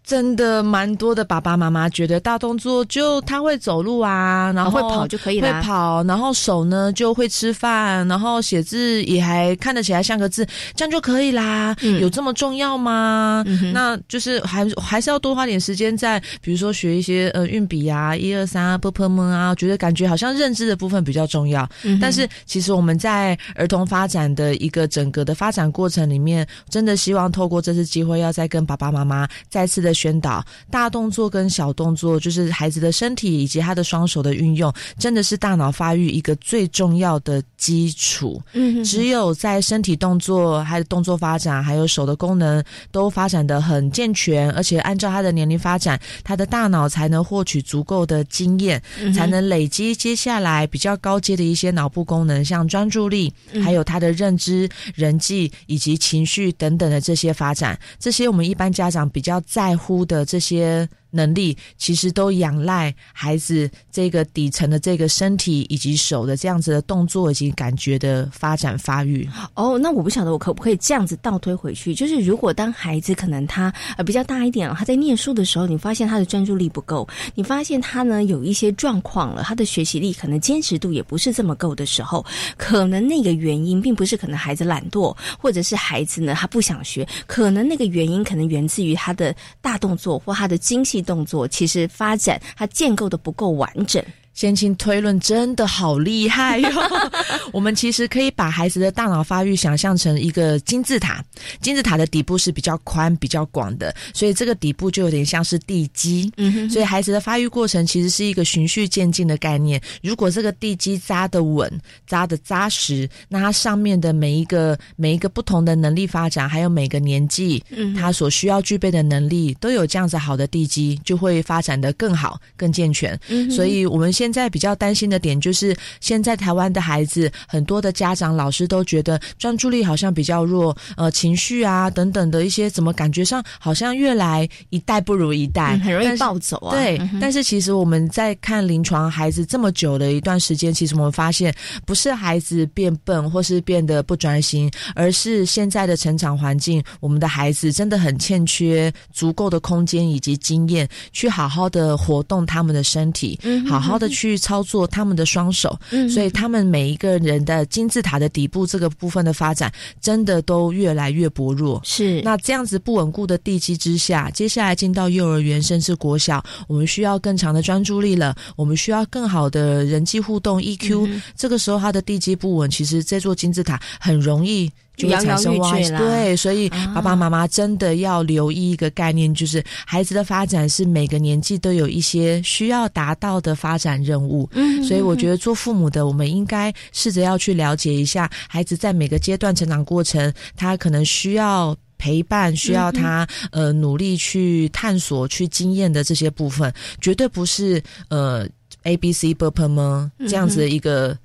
[0.06, 11.74] 真的蛮多的爸爸妈妈觉得大动作就他会走路啊，然后会跑就可以了，会跑，然后手呢就会吃饭，然后写字也还看得起来像个字，这样就可以啦。
[12.00, 13.44] 有这么重要吗？
[13.74, 21.68] 那就是还还是要多花点时间在，比如说学一些呃运笔啊，一二三啊，啵啵么啊，觉得感觉好像认知的部分比较重要。
[22.00, 29.95] 但是其实我们在儿童发展的一个整个的发展过程里面，真的希望透过这次机会，要再跟爸爸妈妈再次的。
[29.96, 38.42] 宣导大动作跟小动作，就是孩子的身体以及他的双手的运用，真的是大脑发育一个最重要的基础。
[38.52, 48.82] 嗯，只有在身体动作、还有动作发展，还有手的功能都发展的很健全，而且按照他的年龄发展，他的大脑才能获取足够的经验，
[49.14, 53.32] 才能累积接下来比较高阶的一些脑部功能，像专注力，
[53.64, 57.78] 还有他的认知、人际以及情绪等等的这些发展。
[57.98, 59.85] 这些我们一般家长比较在乎。
[59.86, 69.28] 哭的这些能力其实都仰赖孩子这个底层的这个身体以及手的这样子的动作以及感觉的发展发育。
[69.54, 82.24] 哦，那我不晓得我可不可以这样子倒推回去，就是如果当孩子可能他呃比较大一点了，他在念书的时候，你发现他的专注力不够，你发现他呢有一些状况了，他的学习力可能坚持度也不是这么够的时候，
[82.56, 90.95] 可能那个原因并不是可能孩子懒惰，或者是孩子呢他不想学，可能那个原因可能源自于他的大动作或他的精细。
[91.02, 94.04] 动作其实发展它建构的不够完整。
[94.36, 96.68] 先秦推论真的好厉害哟！
[97.52, 101.24] 我们其实可以把孩子的大脑发育想象成一个金字塔，
[101.62, 106.30] 金字塔的底部是比较宽、比较广的，所以这个底部就有点像是地基。
[106.36, 109.80] 嗯哼，所以孩子的发育过程其实是一个循序渐进的概念。
[110.02, 111.72] 如果这个地基扎得稳、
[112.06, 123.18] 扎得扎实，那它上面的每一个、每一个不同的能力发展，还有每个年纪，嗯，他所需要具备的能力，都有这样子好的地基，就会发展的更好、更健全。
[123.28, 136.74] 嗯，所以我们现现在比较担心的点就是，现在台湾的孩子很多的家长、老师都觉得专注力好像比较弱，呃，情绪啊等等的一些，怎么感觉上好像越来一代不如一代，很容易暴走啊。
[136.74, 141.54] 对，但是其实我们在看临床孩子这么久的一段时间，其实我们发现
[141.86, 154.10] 不是孩子变笨或是变得不专心，而是现在的成长环境，我们的孩子真的很欠缺足够的空间以及经验，去好好的活动他们的身体，嗯好好的。
[154.16, 161.80] 去操作他们的双手，嗯所以他们每一个人的金字塔的底部这个部分的发展，真的都越来越薄弱。
[161.84, 171.20] 是那这样子不稳固的地基之下，接下来进到幼儿园甚至国小，我们需要更强的专注力了，我们需要更好的人际互动 EQ。
[171.36, 174.70] 这个时候，它的地基不稳，其实这座金字塔很容易。
[174.96, 184.48] 就摇摇欲坠了，对，所以爸爸妈妈真的要留意一个概念，就是孩子的发展是每个年纪都有一些需要达到的发展任务。
[184.52, 198.48] 嗯，所以我觉得做父母的，我们应该试着要去了解一下孩子在每个阶段成长过程，他可能需要陪伴，需要他呃努力去探索、去经验的这些部分，绝对不是呃
[198.84, 201.16] A B C B P M 这样子的一个。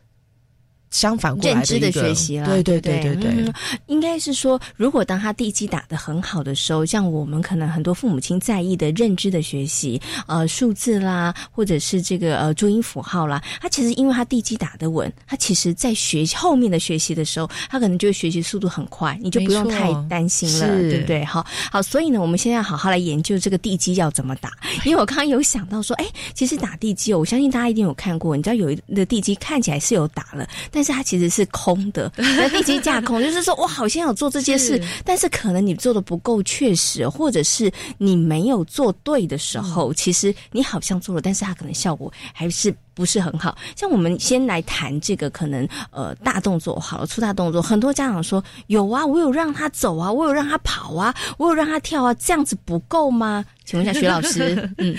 [0.91, 3.53] 相反过来的学习了，对对对对对，
[3.87, 21.23] 应该是说，如果当他地基打得很好的时候，像我们可能很多父母亲在意的认知的学习，呃，数字啦，或者是这个呃注音符号啦，他其实因为他地基打得稳，他其实在学后面的学习的时候，他可能就学习速度很快，你就不用太担心了，对不对？
[21.23, 24.51] 好，好，所以呢，我们现在好好来研究这个地基要怎么打，
[24.83, 32.09] 因为我刚刚有想到说，哎，其实打地基，我相信大家一定有看过，你知道有一的地基看起来是有打了，但但是它其实是空的，
[32.49, 42.75] 地基架空，就是说我好像有做这件事，但是可能你做的不够确实，或者是你没有做对的时候，其实你好像做了，但是它可能效果还是。
[42.93, 53.45] 不是很好，像我们先来谈这个可能呃大动作好了，出大动作，很多家长说有啊，我有让他走啊，我有让他跑啊，我有让他跳啊，这样子不够吗？
[53.63, 54.93] 请问一下徐老师， 嗯，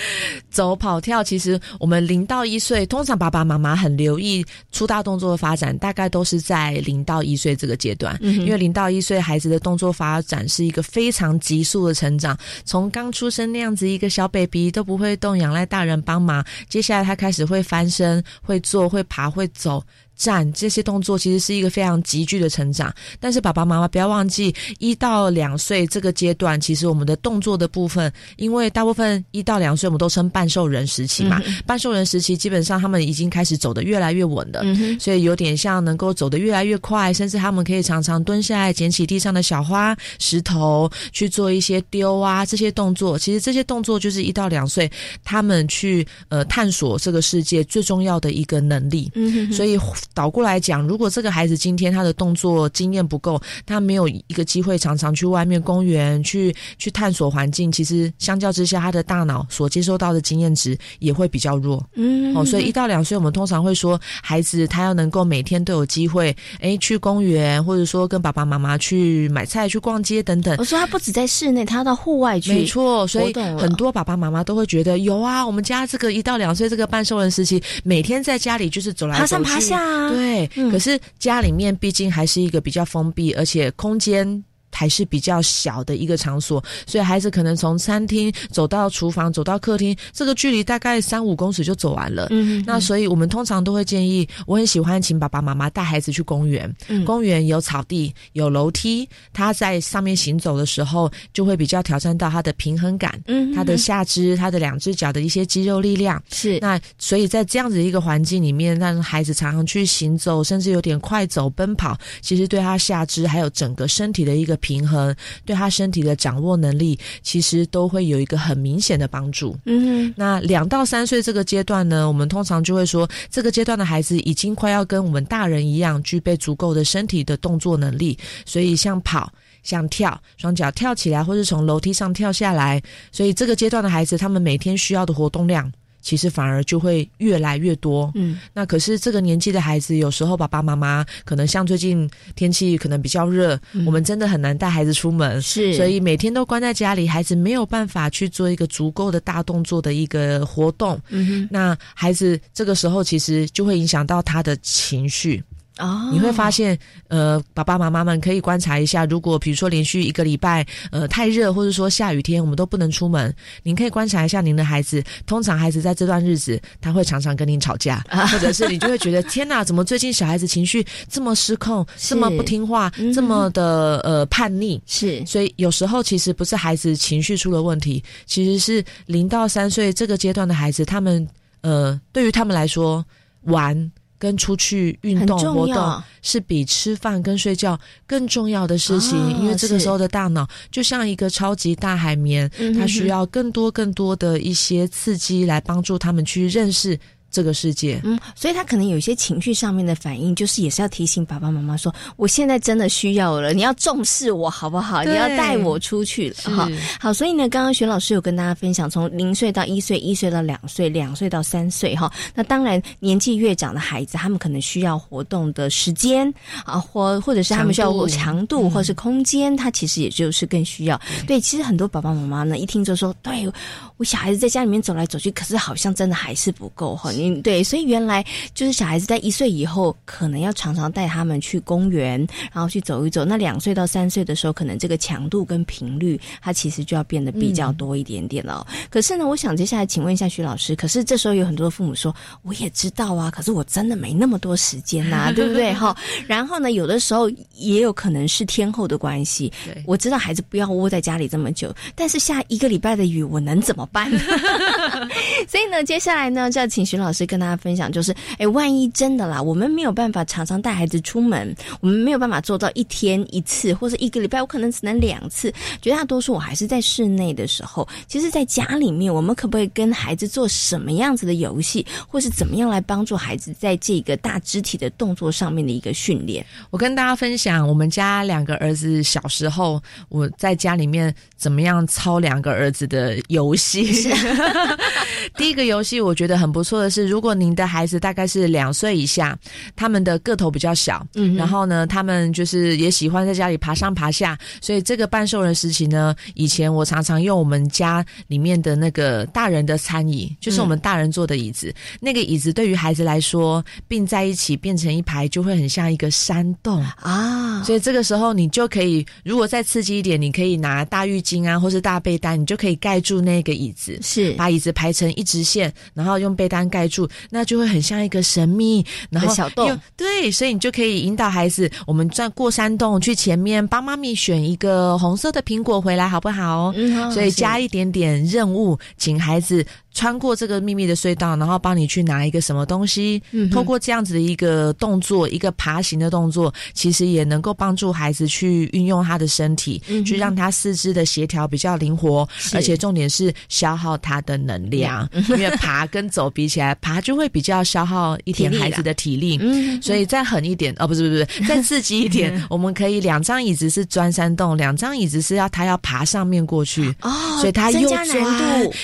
[0.50, 17.81] 走跑跳，其实我们零到一岁，通常爸爸妈妈很留意出大动作的发展，大概都是在零到一岁这个阶段，因为零到一岁孩子的动作发展是一个非常急速的成长，从刚出生那样子一个小 baby 都不会动，仰赖大人帮忙，接下来他开始会翻。
[17.88, 19.84] 身会坐会爬会走。
[20.16, 34.62] 站这些动作其实是一个非常急剧的成长，但是爸爸妈妈不要忘记，一到两岁这个阶段，其实我们的动作的部分，因为大部分一到两岁我们都称半兽人时期嘛，半兽人时期基本上他们已经开始走得越来越稳了，
[34.98, 43.18] 所以有点像能够走得越来越快，甚至他们可以常常蹲下来捡起地上的小花、石头去做一些丢啊这些动作。
[43.18, 44.90] 其实这些动作就是一到两岁
[45.24, 49.10] 他们去呃探索这个世界最重要的一个能力，
[49.52, 49.78] 所以。
[50.14, 61.84] 倒过来讲，如果这个孩子今天他的动作经验不够，他没有一个机会常常去外面公园去去探索环境，其实相较之下，他的大脑所接收到的经验值也会比较弱。
[61.94, 70.56] 嗯，哦，所以一到两岁，我们通常会说，孩子他要能够每天都有机会，哎，去公园，或者说跟爸爸妈妈去买菜、去逛街等等。
[70.58, 72.52] 我说他不止在室内，他要到户外去。
[72.52, 79.91] 没错，所以很多爸爸妈妈都会觉得有啊，我们家这个一到两岁这个半兽人时期，每天在家里就是走来爬上爬下。
[80.10, 92.28] 对，可是家里面毕竟还是一个比较封闭，而且空间还是比较小的一个场所，所以孩子可能从餐厅走到厨房，走到客厅，这个距离大概三五公尺就走完了。
[92.30, 96.74] 嗯，那所以我们通常都会建议，我很喜欢请爸爸妈妈带孩子去公园。
[96.88, 106.20] 嗯，公园有草地，有楼梯，他在上面行走的时候，就会比较挑战到他的平衡感，嗯，他的下肢，他的两只脚的一些肌肉力量。
[106.30, 119.54] 是，那所以在这样子一个环境里面，让孩子常常去行走，甚至有点快走奔跑，其实对他下肢还有整个身体的一个平衡，对他身体的掌握能力，其实都会有一个很明显的帮助。
[119.66, 129.30] 嗯，那两到三岁这个阶段呢，我们通常就会说，这个阶段的孩子已经快要跟我们大人一样，具备足够的身体的动作能力，所以像跑、
[129.62, 135.70] 像跳，双脚跳起来，或是从楼梯上跳下来，所以这个阶段的孩子，他们每天需要的活动量。
[136.02, 138.10] 其实反而就会越来越多。
[138.14, 145.40] 嗯，那可是这个年纪的孩子，有时候爸爸妈妈可能像最近天气可能比较热，我们真的很难带孩子出门。
[145.40, 151.00] 是，所以每天都关在家里，孩子没有办法去做一个足够的大动作的一个活动。
[151.08, 155.42] 嗯哼，那孩子这个时候其实就会影响到他的情绪。
[155.82, 156.78] 哦，你会发现，
[157.08, 165.02] 呃，爸爸妈妈们可以观察一下，如果比如说连续一个礼拜，呃，太热或者说下雨天，我们都不能出门，您可以观察一下您的孩子。
[165.26, 174.80] 通常孩子在这段日子，他会常常跟您吵架， 或者是你就会觉得天哪，怎么最近小孩子情绪这么失控，这么不听话，这么的呃叛逆？
[174.86, 181.26] 是，所以有时候其实不是孩子情绪出了问题，其实是零到三岁这个阶段的孩子，他们
[181.62, 183.04] 呃，对于他们来说
[183.46, 183.90] 玩。
[184.22, 192.48] 跟出去运动活动是比吃饭跟睡觉更重要的事情，因为这个时候的大脑就像一个超级大海绵，
[192.78, 196.96] 它需要更多更多的一些刺激来帮助他们去认识。
[197.32, 205.02] 这个世界，嗯，所以他可能有一些情绪上面的反应，就是也是要提醒爸爸妈妈说，我现在真的需要了，你要重视我好不好？
[205.02, 206.68] 你要带我出去了，哈，
[207.00, 207.12] 好。
[207.12, 212.12] 所以呢，刚刚徐老师有跟大家分享，从零岁到一岁，一岁到两岁，两岁到三岁，哈。
[212.34, 216.32] 那当然，年纪越长的孩子，他们可能需要活动的时间
[216.64, 221.00] 啊，或或者是他们需要强度，或是空间，他其实也就是更需要。
[221.26, 223.50] 对，其实很多爸爸妈妈呢，一听就说，对
[223.96, 227.12] 我小孩子在家里面走来走去，可是好像真的还是不够哈。
[227.28, 232.18] 嗯，对，所以原来就是小孩子在一岁以后，可能要常常带他们去公园，
[232.52, 233.24] 然后去走一走。
[233.24, 238.66] 那两岁到三岁的时候，可能这个强度跟频率，它其实就要变得比较多一点点了。
[238.90, 245.72] 可是呢，我想接下来请问一下徐老师，可是这时候有很多父母说，我也知道啊，可是我真的没那么多时间呐，对不对？
[245.72, 245.96] 哈，
[246.26, 249.52] 然后呢，有的时候也有可能是天后的关系。
[249.86, 254.10] 我知道孩子不要窝在家里这么久，但是下一个礼拜的雨，我能怎么办？
[255.48, 257.11] 所以呢，接下来呢，就要请徐老。
[257.12, 265.52] 老师跟大家分享，就是，哎，万一真的啦，我们没有办法常常带孩子出门，我们没有办法做到一天一次，或者一个礼拜，我可能只能两次。
[265.82, 276.42] 绝大多数我还是在室内的时候，其实，在家里面，我们可不可以跟孩子做什么样子的游戏，或是怎么样来帮助孩子在这个大肢体的动作上面的一个训练？
[276.70, 283.84] 我跟大家分享，我们家两个儿子小时候，我在家里面怎么样操两个儿子的游戏。
[285.36, 287.01] 第一个游戏，我觉得很不错的是。
[287.06, 289.38] 如果您的孩子大概是两岁以下，
[289.76, 316.82] 他们的个头比较小，嗯，然后呢，他们就是也喜欢在家里爬上爬下，所以这个半兽人时期呢，以前我常常用我们家里面的那个大人的餐椅，就是我们大人坐的椅子，那个椅子对于孩子来说并在一起变成一排，就会很像一个山洞啊，所以这个时候你就可以，如果再刺激一点，你可以拿大浴巾啊，或是大被单，你就可以盖住那个椅子，是把椅子排成一直线，然后用被单盖。
[316.91, 316.91] 住，
[317.30, 326.72] 那就会很像一个神秘，然后小洞，对，所以你就可以引导孩子，我们转过山洞去前面，帮妈咪选一个红色的苹果回来，好不好？
[326.76, 329.64] 嗯，所以加一点点任务，请孩子。
[329.94, 333.22] 穿过这个秘密的隧道，然后帮你去拿一个什么东西。
[333.30, 345.08] 嗯，通过这样子的一个动作，一个爬行的动作，其实也能够帮助孩子去运用他的身体，去让他四肢的协调比较灵活，而且重点是消耗他的能量。
[345.28, 349.38] 因为爬跟走比起来，爬就会比较消耗一点孩子的体力。
[349.40, 356.94] 嗯，所以再狠一点哦，不是不是不是， 再刺激一点，我们可以两张椅子是钻山洞，两张椅子是要他要爬上面过去。
[357.02, 358.06] 哦，所以他又钻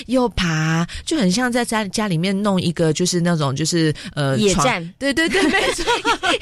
[0.07, 0.87] 又爬。
[1.05, 5.85] 就很像在家家里面弄一个就是那种就是呃野战，对对对，没错，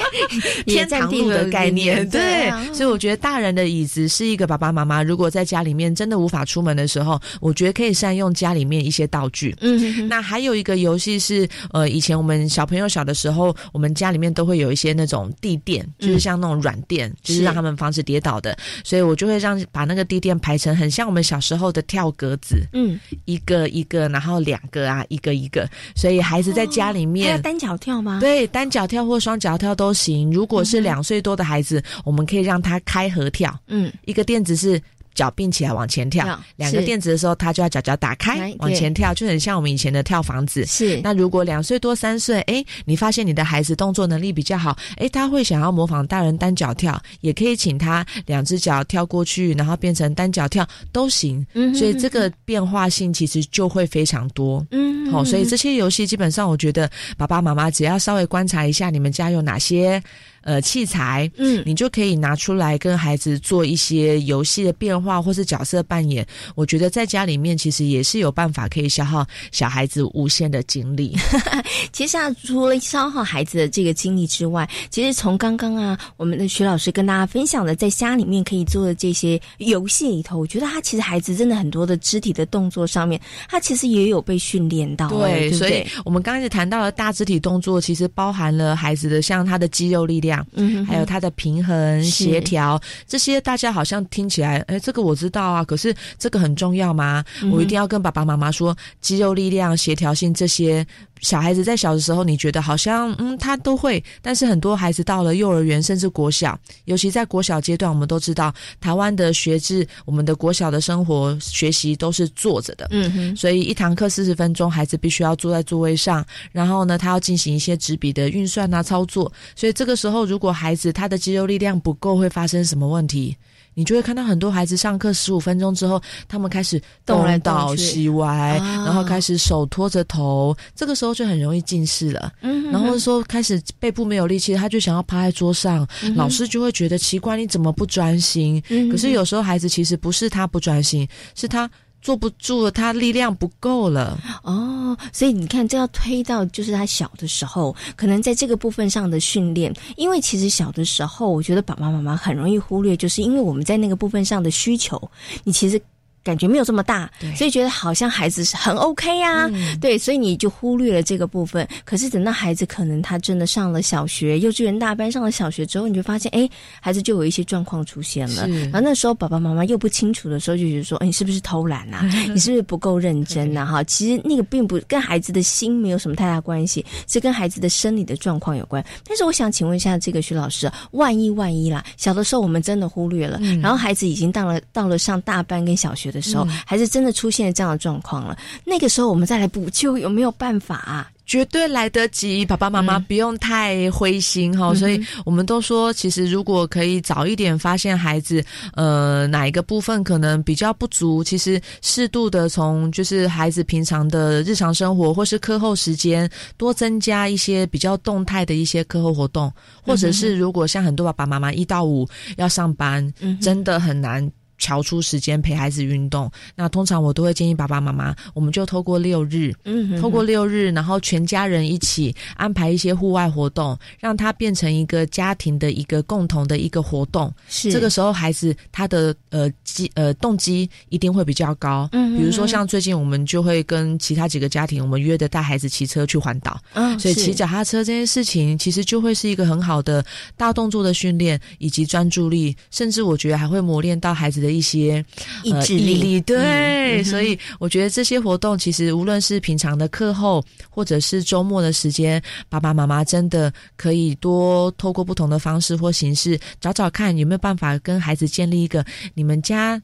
[0.66, 2.50] 天战地的概念，对。
[2.72, 9.54] 所以我觉得大人的椅子是一个爸爸妈妈如果在家里面真的无法出门的时候，我觉得可以善用家里面一些道具。
[9.60, 18.56] 嗯，那还有一个游戏是呃，以前我们小朋友小的时候，我们家里面都会有一些那种地垫，就是像那种软垫，就是让他们防止跌倒的。
[18.84, 25.68] 所以我就会让把那个地垫排成很像我们小时候的跳格子，嗯，一个一个，然后两个啊，一个一个。
[25.94, 28.18] 所以孩子在家里面单脚跳吗？
[28.18, 30.32] 对，单脚跳或双脚跳都行。
[30.32, 34.80] 如果是两岁多的孩子，我们可以让他开合跳，嗯，一个垫子是。
[35.16, 40.64] 脚并起来往前跳，两个垫子的时候，他就要脚脚打开往前跳，就很像我们以前的跳房子。
[40.66, 41.00] 是。
[41.02, 51.44] 那如果两岁多三岁，哎，你发现你的孩子动作能力比较好，哎，他会想要模仿大人单脚跳，也可以请他两只脚跳过去，然后变成单脚跳都行。
[51.54, 51.74] 嗯。
[51.74, 54.64] 所以这个变化性其实就会非常多。
[54.70, 55.10] 嗯。
[55.10, 60.02] 好，所以这些游戏基本上，我觉得爸爸妈妈只要稍微观察一下你们家有哪些。
[60.46, 66.24] 呃，器材，嗯，你就可以拿出来跟孩子做一些游戏的变化，或是角色扮演。
[66.54, 71.16] 我觉得在家里面其实也是有办法可以消耗小孩子无限的精力。
[71.90, 85.08] 其实啊，除了消耗孩子的这个精力之外，其实从刚刚啊，我们的徐老师跟大家分享的在家里面可以做的这些游戏里头，我觉得他其实孩子真的很多的肢体的动作上面，他其实也有被训练到。
[85.08, 90.35] 对，所以我们刚开始谈到了大肢体动作，其实包含了孩子的像他的肌肉力量。
[90.52, 95.62] 嗯，还有他的平衡、协调这些，大家好像听起来，哎，这个我知道啊。
[95.64, 97.24] 可是这个很重要吗？
[97.52, 100.86] 我一定要跟爸爸妈妈说，肌肉力量、协调性这些。
[101.20, 123.36] 小孩子在小的时候，你觉得好像嗯，他都会，但是很多孩子到了幼儿园甚至国小，尤其在国小阶段，我们都知道台湾的学制，我们的国小的生活学习都是坐着的，嗯哼，所以一堂课四十分钟，孩子必须要坐在座位上，然后呢，他要进行一些纸笔的运算啊操作，所以这个时候如果孩子他的肌肉力量不够，会发生什么问题？
[123.76, 132.32] 你就会看到很多孩子上课十五分钟之后，他们开始东倒西歪，然后开始手托着头，这个时候就很容易近视了。
[132.40, 138.62] 嗯，然后说开始背部没有力气，他就想要趴在桌上，老师就会觉得奇怪，你怎么不专心？
[138.90, 141.70] 可是有时候孩子其实不是他不专心，是他。
[142.06, 155.10] 坐不住了，他力量不够了哦，所以你看，这要推到就是他小的时候，可能在这个部分上的训练，因为其实小的时候，我觉得爸爸妈妈很容易忽略，就是因为我们在那个部分上的需求，
[155.42, 155.82] 你其实。
[156.26, 159.48] 感觉没有这么大，所以觉得好像孩子是很 OK 呀，
[159.80, 161.66] 对，所以你就忽略了这个部分。
[161.84, 166.48] 可是等到孩子可能他真的上了小学、幼稚园大班，上了小学之后，你就发现，哎，
[166.80, 168.48] 孩子就有一些状况出现了。
[168.48, 172.02] 然后那时候爸爸妈妈又不清楚的时候，就觉得说，哎，你是不是偷懒啊？
[172.34, 173.64] 你是不是不够认真呐？
[173.64, 178.84] 哈，其实那个并不跟孩子的心没有什么太大关系，是跟孩子的生理的状况有关。
[179.06, 186.06] 但是我想请问一下，这个徐老师，万一万一啦，小的时候我们真的忽略了，然后孩子已经到了到了上大班跟小学。
[186.06, 188.36] 的时候，还是真的出现这样的状况了。
[188.64, 191.10] 那个时候，我们再来补救，有没有办法啊？
[191.26, 194.72] 绝对来得及，爸爸妈妈不用太灰心哈。
[194.74, 198.44] 所以我们都说，其实如果可以早一点发现孩子，
[198.74, 209.52] 呃，哪一个部分可能比较不足，其实适度的从就是孩子平常的日常生活或是课后时间，多增加一些比较动态的一些课后活动，
[209.82, 214.30] 或者是如果像很多爸爸妈妈一到五要上班，真的很难。
[214.58, 227.32] 调出时间陪孩子运动，那通常我都会建议爸爸妈妈，我们就透过六日，嗯，透过六日，然后全家人一起安排一些户外活动，让它变成一个家庭的一个共同的一个活动。
[227.48, 231.88] 是这个时候，孩子他的呃机呃动机一定会比较高。
[231.92, 236.58] 嗯，比如说像最近我们就会跟其他几个家庭，我们约着带孩子骑车去环岛。
[236.72, 240.04] 嗯，所以骑脚踏车这件事情，其实就会是一个很好的
[240.36, 244.46] 大动作的训练，以及专注力，甚至我觉得还会磨练到孩子的。
[244.56, 245.04] 一些
[245.42, 258.84] 意志力，对，所以我觉得这些活动其实无论是平常的课后，或者是周末的时间，爸爸妈妈真的可以多透过不同的方式或形式，找找看有没有办法跟孩子建立一个
[259.14, 259.80] 你们家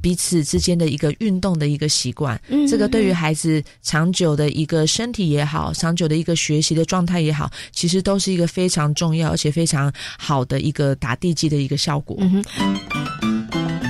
[0.00, 2.40] 彼此之间的一个运动的一个习惯。
[2.48, 12.18] 嗯这个对于孩子长久的一个身体也好，长久的一个学习的状态也好，其实都是一个非常重要而且非常好的一个打地基的一个效果。
[12.18, 13.87] 孩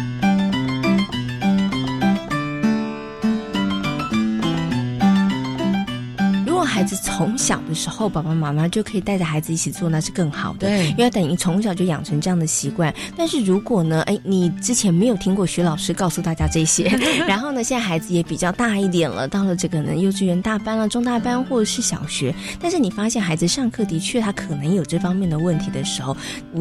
[6.78, 10.68] 孩子从小的时候，爸爸妈妈就可以带着孩子一起做，那是更好的。
[10.68, 12.94] 对，因为等于从小就养成这样的习惯。
[13.16, 16.84] 但是如果呢，哎，你之前没有听过徐老师告诉大家这些，
[17.26, 26.16] 然后呢，现在孩子也比较大一点了，到了这个呢幼稚园大班了、中大班或者是小学，但是你发现孩子上课的确他可能有这方面的问题的时候，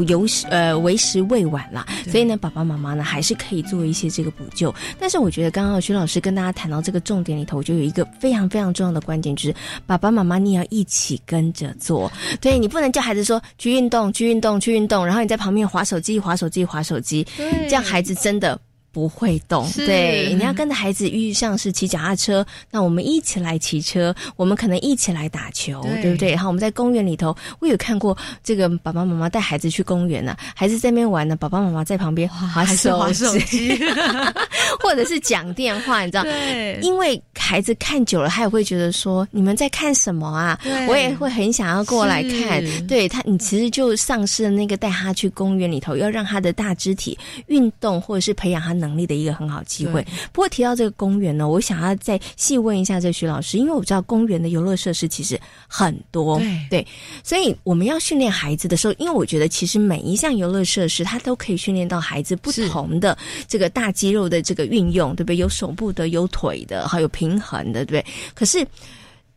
[0.07, 1.85] 有时呃为时未晚了。
[2.07, 4.73] 所以呢，爸爸妈妈呢还是可以做一些这个补救。
[4.99, 9.55] 但是我觉得刚刚徐老师跟大家谈到这个重点里头，就有一个非常非常重要的观点，就是
[9.85, 12.11] 爸爸妈妈你要一起跟着做。
[12.39, 17.25] 对你不能叫孩子说去运动、去运动、去运动，然后你在旁边划手机、划手机、划手机，
[17.67, 18.59] 这样孩子真的。
[18.97, 26.31] 不会动，对，你要跟着孩子，遇上是骑脚踏车，那我们一起来骑车，我们可能一起来打球，对不对？
[26.31, 33.07] 然后我们在公园里头，我有看过这个爸爸妈妈带孩子去公园呢，孩子在那边玩呢，爸爸妈妈在旁边划手
[33.41, 33.79] 机，
[34.81, 36.23] 或者是讲电话，你知道？
[36.23, 40.59] 对，因为孩子看久了，他也会觉得说你们在看什么啊？
[40.89, 42.65] 我也会很想要过来看。
[42.87, 48.86] 对他，你其实就丧失了那个带他去公园里头，要让他的大肢体运动，或者是培养他能。
[48.87, 50.01] 能力的一个很好机会。
[50.31, 56.85] 不过提到这个公园呢，我想要再细问一下这徐老师，因为我知道公园的游乐设施其实很多，对，
[57.23, 63.17] 所以我们要训练孩子的时候，因为我觉得其实每一项游乐设施它都可以训练到孩子不同的
[63.47, 65.35] 这个大肌肉的这个运用，对不对？
[65.35, 68.13] 有手部的，有腿的，还有平衡的，对不对？
[68.33, 68.65] 可是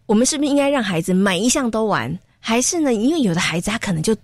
[0.06, 2.16] 我们是不是应该让孩子每一项都玩？
[2.38, 2.94] 还是呢？
[2.94, 4.16] 因为有的孩子他可能就。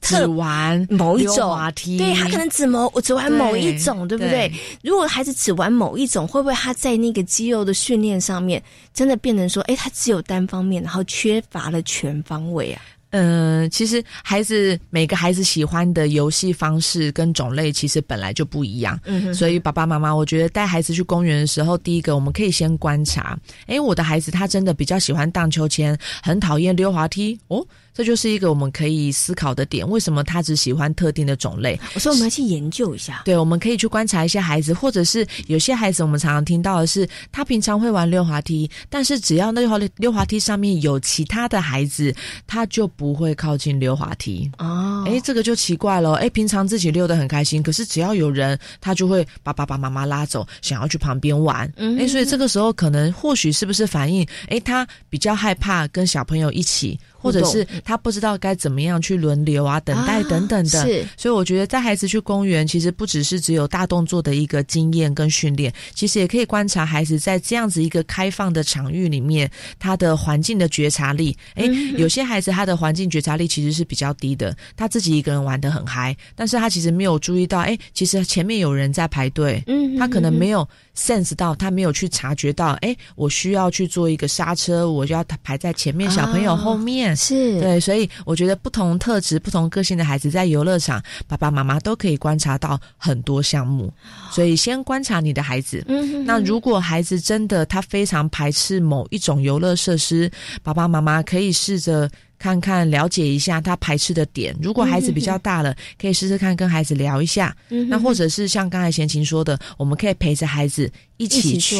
[0.00, 4.50] 只玩某一种滑，梯，对他可能只某只玩某一种，对不对？
[4.82, 8.62] 如果孩子只玩某一种，会不会他在那个肌肉的训练上面，
[8.94, 12.82] 真的变成说，哎，他只有单方面，然后缺乏了全方位啊？
[13.12, 18.96] 嗯，其实孩子每个孩子喜欢的游戏方式跟种类，其实本来就不一样。
[19.04, 23.36] 嗯，所以爸爸妈妈，我觉得带孩子去公园的时候，第一个我们可以先观察，
[23.66, 27.66] 哎，我的孩子他真的比较喜欢荡秋千，很讨厌溜滑梯哦。
[28.00, 31.78] 这就是一个我们可以思考的点，为什么他只喜欢特定的种类？
[31.92, 33.20] 我说我们要去研究一下。
[33.26, 42.14] 对，我们可以去观察一些孩子，或者是有些孩子，我们常常听到的是，他平常会玩溜滑梯，但是只要那溜滑溜滑梯上面有其他的孩子，
[42.46, 44.50] 他就不会靠近溜滑梯。
[44.56, 46.14] 哦，哎，这个就奇怪了。
[46.14, 51.70] 哎，平常自己溜得很开心，可是只要有人，他就会把爸爸妈妈拉走，想要去旁边玩。
[51.76, 54.26] 嗯哎，所以这个时候可能或许是不是反映？
[54.48, 56.98] 哎，他比较害怕跟小朋友一起。
[57.22, 61.04] 或者是他不知道该怎么样去轮流啊、等待等等的，是。
[61.16, 71.36] 所以我觉得带孩子去公园，其实不只是只有大动作的一个经验跟训练，其实也可以观察孩子在这样子一个开放的场域里面，他的环境的觉察力。
[71.54, 71.64] 哎，
[71.96, 80.68] 有些孩子他的环境觉察力其实是比较低的，他自己一个人玩的很嗨，但是他其实没有注意到，哎，其实前面有人在排队，嗯，他可能没有
[81.00, 87.16] sense 到，他没有去察觉到，哎，我需要去做一个刹车，我就要排在前面小朋友后面。
[87.16, 93.92] 是对，所以我觉得不同特质、不同个性的孩子在游乐场，爸爸妈妈都可以观察到很多项目。
[94.30, 95.82] 所以先观察你的孩子。
[95.88, 100.30] 嗯，那如果孩子真的他非常排斥某一种游乐设施，
[100.62, 102.10] 爸爸妈妈可以试着。
[102.40, 107.54] 看看了解一下他排斥的点，如果孩子比较大了，可以试试看跟孩子聊一下。
[107.88, 111.76] 那或者是像刚才贤琴说的，我们可以陪着孩子一起去。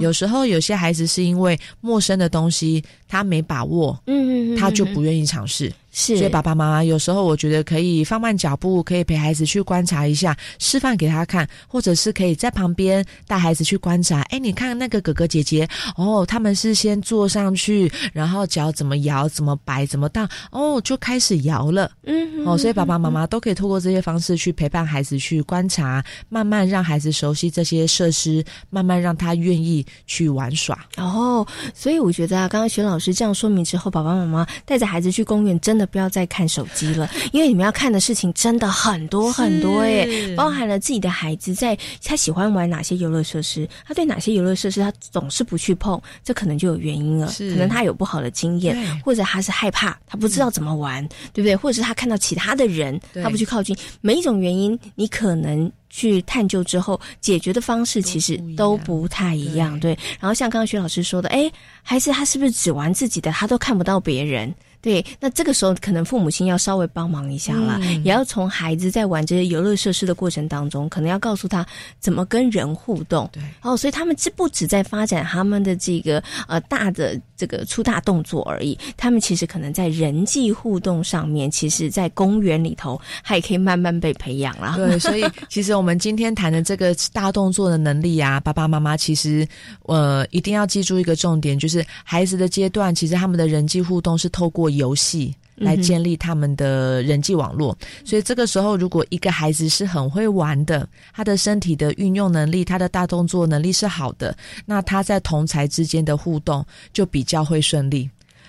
[0.00, 5.70] 有时候有些孩子是因为陌生的东西他没把握，嗯嗯，他就不愿意尝试。
[6.00, 14.22] 是，所以爸爸妈妈有时候我觉得可以放慢脚步，可以陪孩子去观察一下，示范给他看，或者是可以在旁边带孩子去观察。
[14.30, 21.90] 哎，你看那个哥哥姐姐，哦，他们是先坐上去，然后脚怎么摇，怎么摆，怎么荡，哦，就开始摇了。
[22.04, 30.78] 嗯，哦，所以爸爸妈妈都可以透过这些方式去陪伴孩子去观察，慢慢让孩子熟悉这些设施，慢慢让他愿意去玩耍。
[30.96, 31.44] 哦，
[31.74, 35.87] 所以我觉得啊，刚刚徐老师这样说明之后，爸爸妈妈带着孩子去公园，真的。
[35.90, 47.26] 不要再看手机了， 因为你们要看的事情真的很多很多耶，包含了自己的孩子在他喜欢玩哪些游乐设施，他对哪些游乐设施他总是不去碰，这可能就有原因了。
[47.38, 51.54] 可能他有不好的经验，或者他是害怕，他不知道怎么玩，对不对？
[51.56, 55.70] 或者是他看到其他的人，他不去靠近，每一种原因，你可能。
[55.90, 59.98] 去探究之后，解决的方式其实都不太一样，对。
[60.20, 61.50] 然后像刚刚徐老师说的，哎，
[61.82, 64.54] 孩子他是不是只玩自己的，他都看不到别人？
[64.80, 71.66] 对，那这个时候可能父母亲要稍微帮忙一下啦，也要从孩子在玩这些游乐设施的过程当中，可能要告诉他
[71.98, 73.28] 怎么跟人互动。
[73.32, 84.74] 对，哦，所以他们这不止在发展他们的这个呃大的这个粗大动作而已，他们其实可能在人际互动上面，其实在公园里头，他也可以慢慢被培养啦。
[84.76, 89.46] 对，所以 其实我们今天谈的这个大动作的能力啊，爸爸妈妈其实
[89.82, 95.34] 呃一定要记住一个重点，就是孩子的阶段，其实他们的人际互动是透过游戏。
[95.60, 104.32] 来建立他们的人际网络，所以这个时候，如果一个孩子是很会玩的，他的身体的运用能力、他的大动作能力是好的，
[104.64, 108.08] 那他在同才之间的互动就比较会顺利。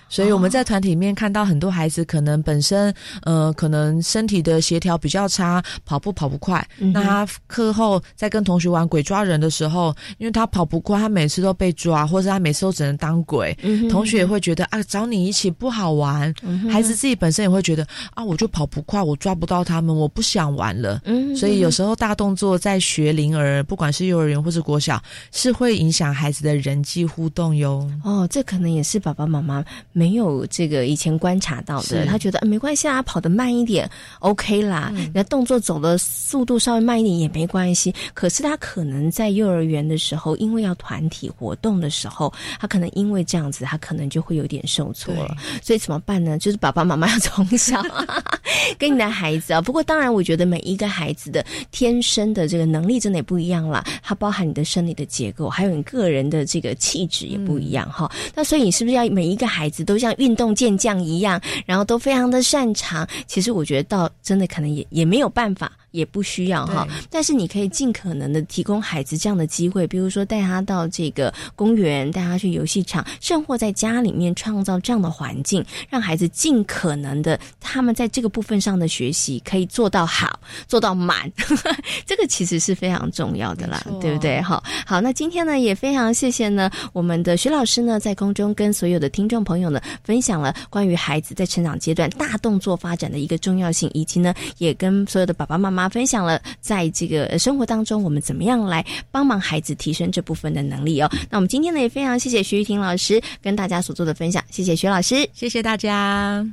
[0.10, 6.68] 所以我们在团体里面看到很多孩子，可能本身呃，可能身体的协调比较差，跑步跑不快。
[6.78, 13.55] 那他课后在跟同学玩鬼抓人的时候，因为他跑不快，他每次都被抓，或者他每次都只能当鬼。
[13.89, 16.34] 同学也会觉得啊，找你一起不好玩。
[16.70, 17.86] 孩子自己本身也会觉得
[18.16, 21.01] 啊，我就跑不快，我抓不到他们，我不想玩了。
[21.36, 25.01] 所以有时候大动作在学龄儿，不管是幼儿园或是国小，
[25.32, 27.88] 是会影响孩子的人际互动哟。
[28.03, 29.64] 哦，这可能也是爸爸妈妈。
[30.00, 33.89] 没有这个以前观察到的，他觉得没关系啊，跑得慢一点
[34.20, 34.93] ，OK 啦。
[35.14, 37.93] 那动作走的速度稍微慢一点也没关系。
[38.14, 42.32] 可是他可能在幼儿园的时候，因为要团体活动的时候，
[42.62, 45.36] 他可能因为这样子，他可能就会有点受挫了。
[45.62, 46.38] 所以怎么办呢？
[46.38, 47.84] 就是爸爸妈妈要从小
[48.80, 49.60] 跟你的孩子啊。
[49.60, 53.84] 不过当然，我觉得每一个孩子的天生的这个能力真的也不一样啦。
[54.02, 58.10] 它包含你的生理的结构，还有你个人的这个气质也不一样哈。
[58.34, 59.84] 那所以你是不是要每一个孩子？
[59.90, 63.08] 都像运动健将一样，然后都非常的擅长。
[63.26, 65.72] 其实我觉得，到真的可能也也没有办法。
[65.92, 81.32] 也不需要哈，但是你可以尽可能的提供孩子这样的机会，比如说带他到这个公园，带他去游戏场，甚或在家里面创造这样的环境，让孩子尽可能的他们在这个部分上的学习可以做到好，做到满，
[82.06, 84.40] 这个其实是非常重要的啦，对不对？
[84.42, 95.79] 好，好，那今天呢也非常谢谢呢我们的徐老师呢在空中跟所有的听众朋友呢分享了关于孩子在成长阶段大动作发展的一个重要性，以及呢也跟所有的爸爸妈妈。
[95.88, 101.10] 分享了在这个生活当中，我们怎么样来帮忙孩子提升这部分的能力哦？
[101.30, 106.46] 那我们今天呢也非常谢谢徐玉婷老师跟大家所做的分享，谢谢徐老师，谢谢大家。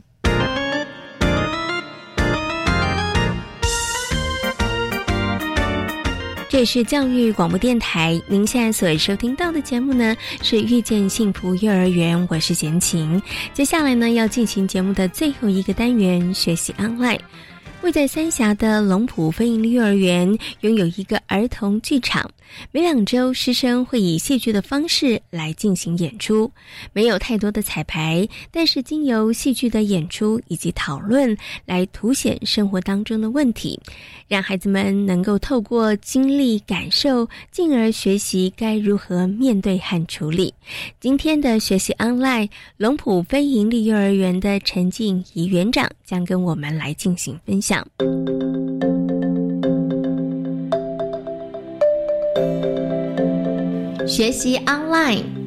[6.48, 13.20] 这是教育广播电台，您现在所收听到的节目呢是遇见幸福幼儿园，我是贤琴。
[13.52, 17.18] 接下来呢要进行节目的最后一个单元，学习 online。
[17.82, 22.28] 位在三峡的龙浦飞盈利幼儿园拥有一个儿童剧场，
[22.72, 26.50] 每两周师生会以戏剧的方式来进行演出，
[26.92, 33.78] 没有太多的彩排，但是经由戏剧的演出以及讨论来凸显生活当中的问题，
[34.26, 40.52] 让孩子们能够透过经历感受，进而学习该如何面对和处理。
[40.98, 42.48] 今天的学习 online
[42.78, 47.65] 龙浦非盈利幼儿园的陈静怡园长将跟我们来进行分享。
[47.66, 47.84] 想
[54.06, 55.45] 学习 online。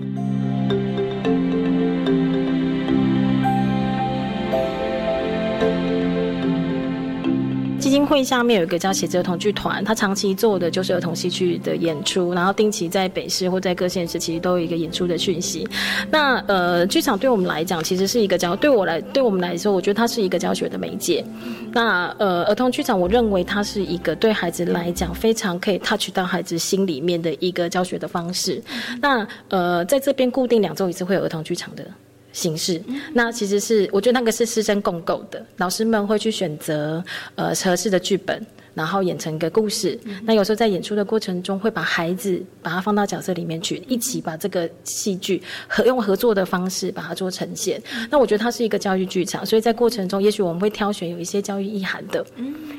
[7.89, 15.67] 基金会下面有一个叫写字儿童剧团，他长期做的就是儿童戏剧的演出，然后定期在北市或在各县市其实都有一个演出的讯息。
[16.11, 21.25] 那呃，剧场对我们来讲其实是一个教，对我来对我们来说，我觉得它是一个教学的媒介。
[21.71, 28.61] 那呃，儿童剧场我认为它是一个对孩子来讲非常可以 touch 到孩子心里面的一个教学的方式。
[29.01, 31.83] 那呃，在这边固定两周一次会有儿童剧场的。
[32.31, 32.81] 形式，
[33.13, 37.03] 那其实是我觉得那个是师生共构的，老师们会去选择
[37.35, 38.45] 呃合适的剧本。
[38.79, 47.81] 然后演成一个故事，那有时候在演出的过程中，会把孩子把他放到角色里面去，一起把这个戏剧合用合作的方式把它做呈现。
[48.09, 52.25] 那我觉得它是一个教育剧场，所以在过程中，也许我们会挑选有一些教育意涵的，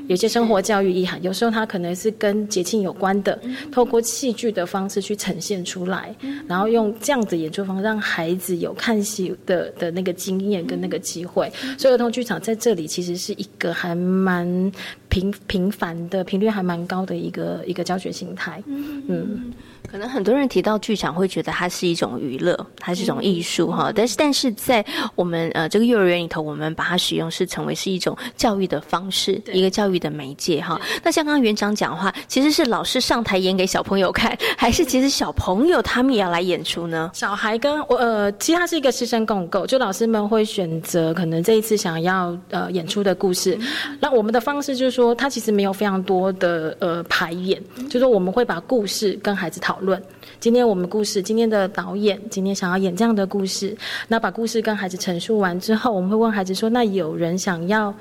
[0.08, 3.38] 有些生活教育意涵，有时候它可能是跟节庆有关的，
[3.70, 6.16] 透过戏剧的方式去呈现出来，
[6.48, 11.52] 然后用这样子演出方式让孩子有看戏的的那个经验跟那个机会。
[11.76, 14.72] 所以儿童剧场在这里其实是一个还蛮。
[15.10, 19.52] 频频繁的频率还蛮高的一个一个教学形态，嗯。
[19.90, 23.90] 可能很多人提到剧场会觉得它是一种娱乐，它是一种艺术哈。
[23.92, 24.84] 但是但是在
[25.16, 30.80] 我们呃这个幼儿园里头，我们把它使用是成为是一种教育的方式，一个教育的媒介哈。
[31.02, 37.10] 那像刚刚园长讲话，其实是老师上台演给小朋友看，还是 其实小朋友他们也要来演出呢？
[37.12, 43.58] 小孩跟我呃，其实它是一个师生共构，就老师们会选择可能这一次想要呃演出的故事。
[43.98, 49.79] 那我们的方式就是说，它其实没有非常多的呃排演，就是说我们会把故事跟孩子讨。
[49.80, 50.02] 论
[50.38, 53.76] 今天我们故事，今天的导演今天想要演这样的故事，
[54.08, 57.94] 那把故事跟孩子陈述完之后，我们会问孩子说：“那有人想要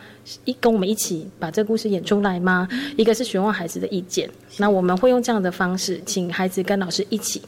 [0.45, 2.67] 一跟我们一起把这个故事演出来吗？”
[2.97, 7.41] 一个是询问孩子的意见，那我们会用这样的方式，请孩子跟老师一起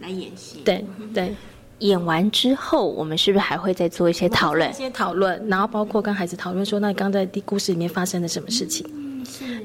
[0.00, 0.60] 来演戏。
[0.64, 0.84] 对
[1.14, 1.34] 对，
[1.80, 4.68] 演完之后，我们是不是还会再做一些讨论？
[4.70, 8.86] 一些讨论，然后包括跟孩子讨论说：“那你刚在故事里面发生了什么事情？”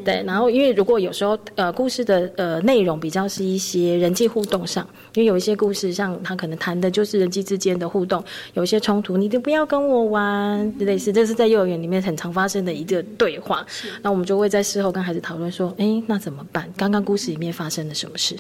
[0.03, 13.65] 对，然后因为如果有时候呃故事的呃内容比较是一些人际互动上，因为有一些故事像他可能谈的就是人际之间的互动，有一些冲突，你就不要跟我玩，类似这是在幼儿园里面很常发生的一个对话。
[14.01, 16.67] 那我们就会在事后跟孩子讨论说，哎，那怎么办？
[16.75, 18.35] 刚刚故事里面发生了什么事？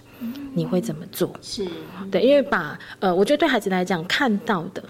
[0.53, 1.31] 你会怎么做？
[1.41, 1.65] 是
[2.11, 4.83] 对，因为把呃，我觉得对孩子来讲，看到的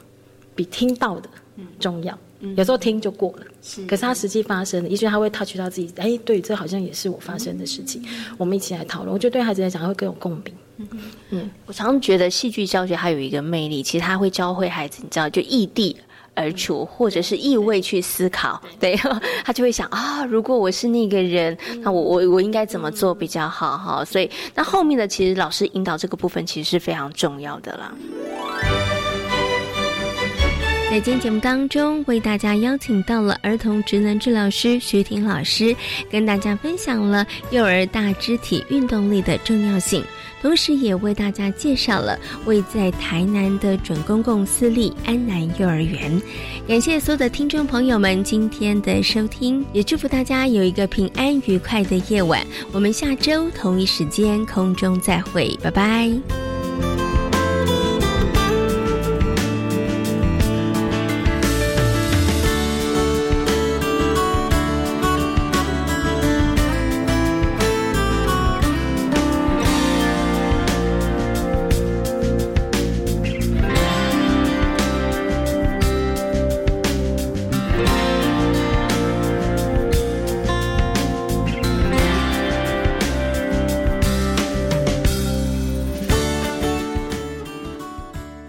[0.55, 1.29] 比听到的
[1.79, 2.17] 重要。
[2.57, 3.45] 有时候听就过了，
[3.87, 8.03] 可是他实际发生，也许他会 touch 到自己，哎，对，这好像也是我发生的事情。
[8.37, 10.89] 我们一起来讨论，我觉得对孩子来讲会更有共鸣。
[11.29, 15.95] 嗯，我常常觉得戏剧教学它有一个魅力，其实它会教会孩子，你知道，就异地
[16.33, 18.59] 而处，或者是异位去思考。
[18.79, 18.95] 对，
[19.45, 23.77] 他就会想啊，如果我是那个人，那我我我应该怎么做比较好？
[23.77, 27.93] 哈，所以那后面的其实老师引导这个部分其实是非常重要的啦。
[30.91, 35.73] 在今天节目当中，为大家邀请到了儿童职能治疗师徐婷老师，
[36.09, 40.03] 跟大家分享了幼儿大肢体运动力的重要性，
[40.41, 46.21] 同时也为大家介绍了位在台南的准公共私立安南幼儿园。
[46.67, 52.45] 感谢所有的听众朋友们今天的收听，也祝福大家有一个平安愉快的夜晚。
[52.73, 56.50] 我们下周同一时间空中再会，拜拜。